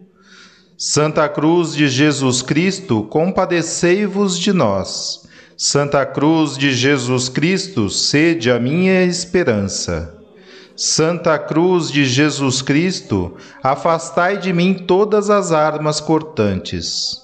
Santa 0.75 1.29
Cruz 1.29 1.75
de 1.75 1.87
Jesus 1.87 2.41
Cristo, 2.41 3.03
compadecei-vos 3.03 4.39
de 4.39 4.51
nós. 4.51 5.26
Santa 5.59 6.05
Cruz 6.05 6.55
de 6.55 6.71
Jesus 6.71 7.29
Cristo, 7.29 7.89
sede 7.89 8.51
a 8.51 8.59
minha 8.59 9.03
esperança. 9.03 10.15
Santa 10.75 11.39
Cruz 11.39 11.91
de 11.91 12.05
Jesus 12.05 12.61
Cristo, 12.61 13.35
afastai 13.63 14.37
de 14.37 14.53
mim 14.53 14.75
todas 14.75 15.31
as 15.31 15.51
armas 15.51 15.99
cortantes. 15.99 17.23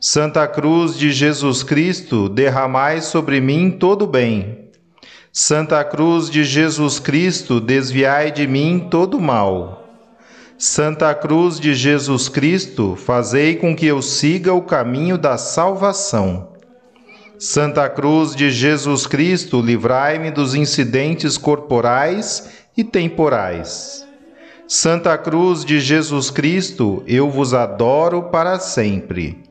Santa 0.00 0.46
Cruz 0.46 0.96
de 0.96 1.10
Jesus 1.10 1.64
Cristo, 1.64 2.28
derramai 2.28 3.00
sobre 3.00 3.40
mim 3.40 3.72
todo 3.72 4.02
o 4.02 4.06
bem. 4.06 4.68
Santa 5.32 5.82
Cruz 5.82 6.30
de 6.30 6.44
Jesus 6.44 7.00
Cristo, 7.00 7.58
desviai 7.60 8.30
de 8.30 8.46
mim 8.46 8.86
todo 8.92 9.16
o 9.16 9.20
mal. 9.20 9.88
Santa 10.56 11.12
Cruz 11.16 11.58
de 11.58 11.74
Jesus 11.74 12.28
Cristo, 12.28 12.94
fazei 12.94 13.56
com 13.56 13.74
que 13.74 13.86
eu 13.86 14.00
siga 14.00 14.54
o 14.54 14.62
caminho 14.62 15.18
da 15.18 15.36
salvação. 15.36 16.51
Santa 17.44 17.88
Cruz 17.88 18.36
de 18.36 18.52
Jesus 18.52 19.04
Cristo, 19.04 19.60
livrai-me 19.60 20.30
dos 20.30 20.54
incidentes 20.54 21.36
corporais 21.36 22.48
e 22.76 22.84
temporais. 22.84 24.06
Santa 24.68 25.18
Cruz 25.18 25.64
de 25.64 25.80
Jesus 25.80 26.30
Cristo, 26.30 27.02
eu 27.04 27.28
vos 27.28 27.52
adoro 27.52 28.30
para 28.30 28.60
sempre. 28.60 29.42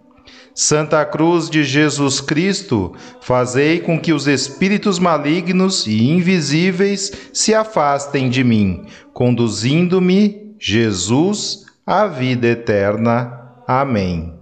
Santa 0.55 1.03
Cruz 1.03 1.49
de 1.49 1.65
Jesus 1.65 2.21
Cristo, 2.21 2.93
fazei 3.19 3.81
com 3.81 3.99
que 3.99 4.13
os 4.13 4.25
espíritos 4.25 4.97
malignos 4.97 5.85
e 5.85 6.11
invisíveis 6.11 7.11
se 7.33 7.53
afastem 7.53 8.29
de 8.29 8.41
mim, 8.41 8.85
conduzindo-me, 9.13 10.55
Jesus, 10.57 11.65
à 11.85 12.07
vida 12.07 12.47
eterna. 12.47 13.37
Amém. 13.67 14.40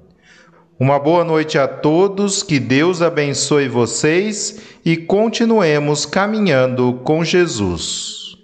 Uma 0.79 0.97
boa 0.97 1.25
noite 1.25 1.57
a 1.57 1.67
todos, 1.67 2.41
que 2.41 2.57
Deus 2.57 3.01
abençoe 3.01 3.67
vocês 3.67 4.61
e 4.85 4.95
continuemos 4.95 6.05
caminhando 6.05 6.93
com 7.03 7.21
Jesus. 7.21 8.37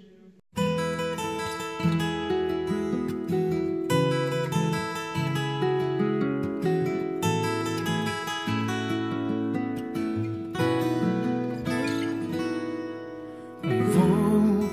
Vou 13.94 14.68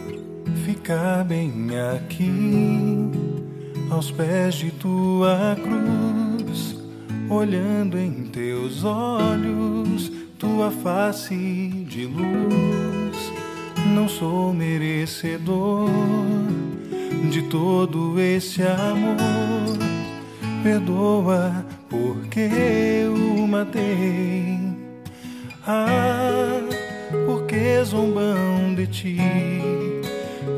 ficar 0.66 1.24
bem 1.24 1.70
aqui, 1.95 3.09
aos 3.89 4.11
pés 4.11 4.55
de 4.55 4.70
tua 4.72 5.55
cruz, 5.64 6.33
olhando 7.34 7.98
em 7.98 8.12
teus 8.26 8.84
olhos, 8.84 10.12
tua 10.38 10.70
face 10.70 11.36
de 11.88 12.06
luz. 12.06 13.34
Não 13.94 14.08
sou 14.08 14.54
merecedor 14.54 15.90
de 17.32 17.42
todo 17.44 18.20
esse 18.20 18.62
amor. 18.62 19.78
Perdoa 20.62 21.66
porque 21.90 22.50
eu 23.04 23.48
matei. 23.48 24.60
Ah, 25.66 26.60
porque 27.26 27.84
zombam 27.84 28.76
de 28.76 28.88
ti 28.88 29.18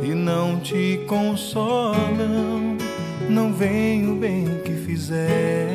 e 0.04 0.14
não 0.14 0.60
te 0.60 1.00
consolam. 1.08 2.78
Não 3.30 3.54
vem 3.54 4.10
o 4.10 4.16
bem 4.16 4.46
que 4.64 4.72
fizeste 4.72 5.75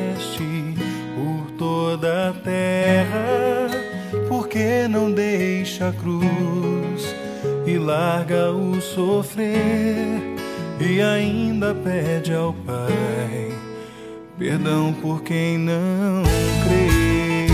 toda 1.91 2.29
a 2.29 2.33
terra, 2.33 3.67
porque 4.29 4.87
não 4.87 5.11
deixa 5.11 5.89
a 5.89 5.91
cruz 5.91 7.13
e 7.65 7.77
larga 7.77 8.49
o 8.51 8.79
sofrer 8.79 9.57
e 10.79 11.01
ainda 11.01 11.75
pede 11.75 12.33
ao 12.33 12.53
Pai 12.53 13.51
perdão 14.39 14.93
por 15.01 15.21
quem 15.21 15.57
não 15.57 16.23
crê. 16.63 17.47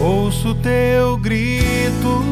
Ouço 0.00 0.54
teu 0.62 1.16
grito 1.16 2.22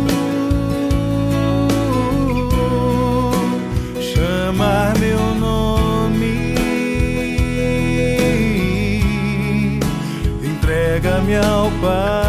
Ao 11.34 11.70
Pai 11.80 12.25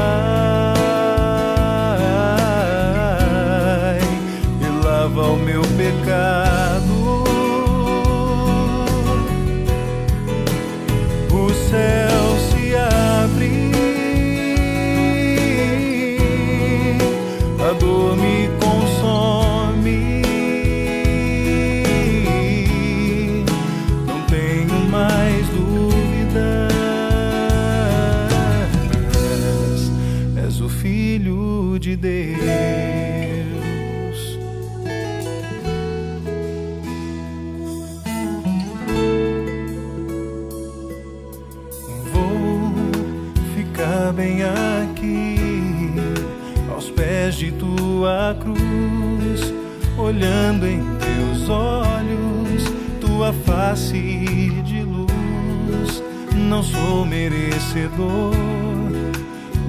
sou 56.71 57.05
merecedor 57.05 58.33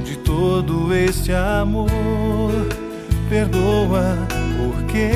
de 0.05 0.17
todo 0.19 0.95
este 0.95 1.33
amor. 1.33 1.91
Perdoa 3.29 4.17
porque 4.57 5.11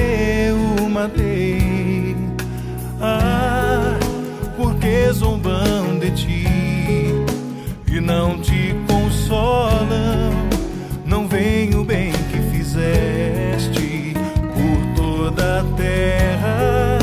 eu 0.49 0.89
matei. 0.89 2.17
Ah, 3.01 3.99
porque 4.57 5.11
zombam 5.13 5.99
de 5.99 6.11
ti 6.13 6.47
e 7.91 8.01
não 8.01 8.39
te 8.41 8.75
consolam. 8.87 10.33
Não 11.05 11.27
vem 11.27 11.75
o 11.75 11.85
bem 11.85 12.13
que 12.31 12.39
fizeste 12.57 14.15
por 14.55 15.03
toda 15.03 15.61
a 15.61 15.65
terra, 15.77 16.99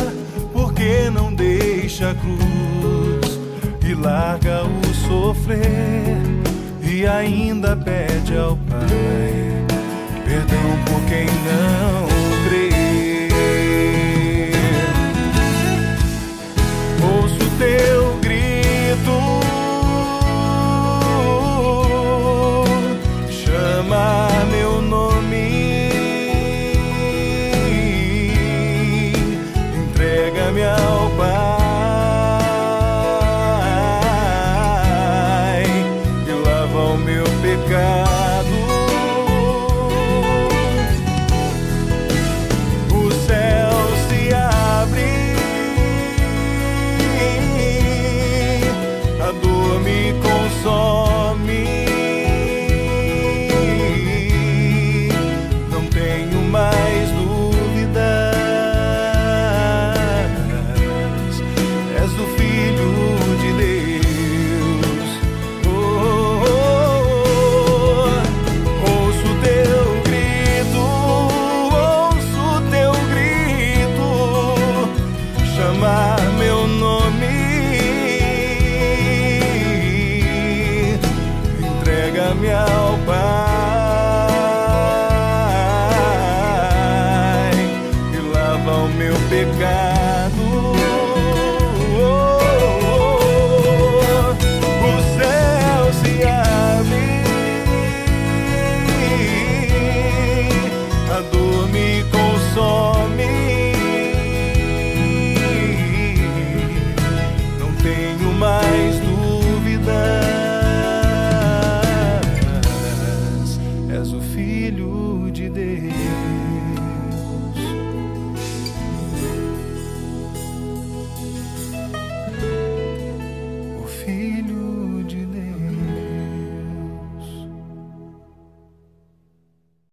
porque 0.54 1.10
não 1.12 1.34
deixa 1.34 2.12
a 2.12 2.16
cruz 2.16 2.99
larga 4.02 4.64
o 4.64 4.94
sofrer 4.94 6.18
e 6.82 7.06
ainda 7.06 7.76
pede 7.76 8.38
ao 8.38 8.56
Pai 8.56 9.66
perdão 10.26 10.78
por 10.86 11.02
quem 11.08 11.26
não 11.26 12.09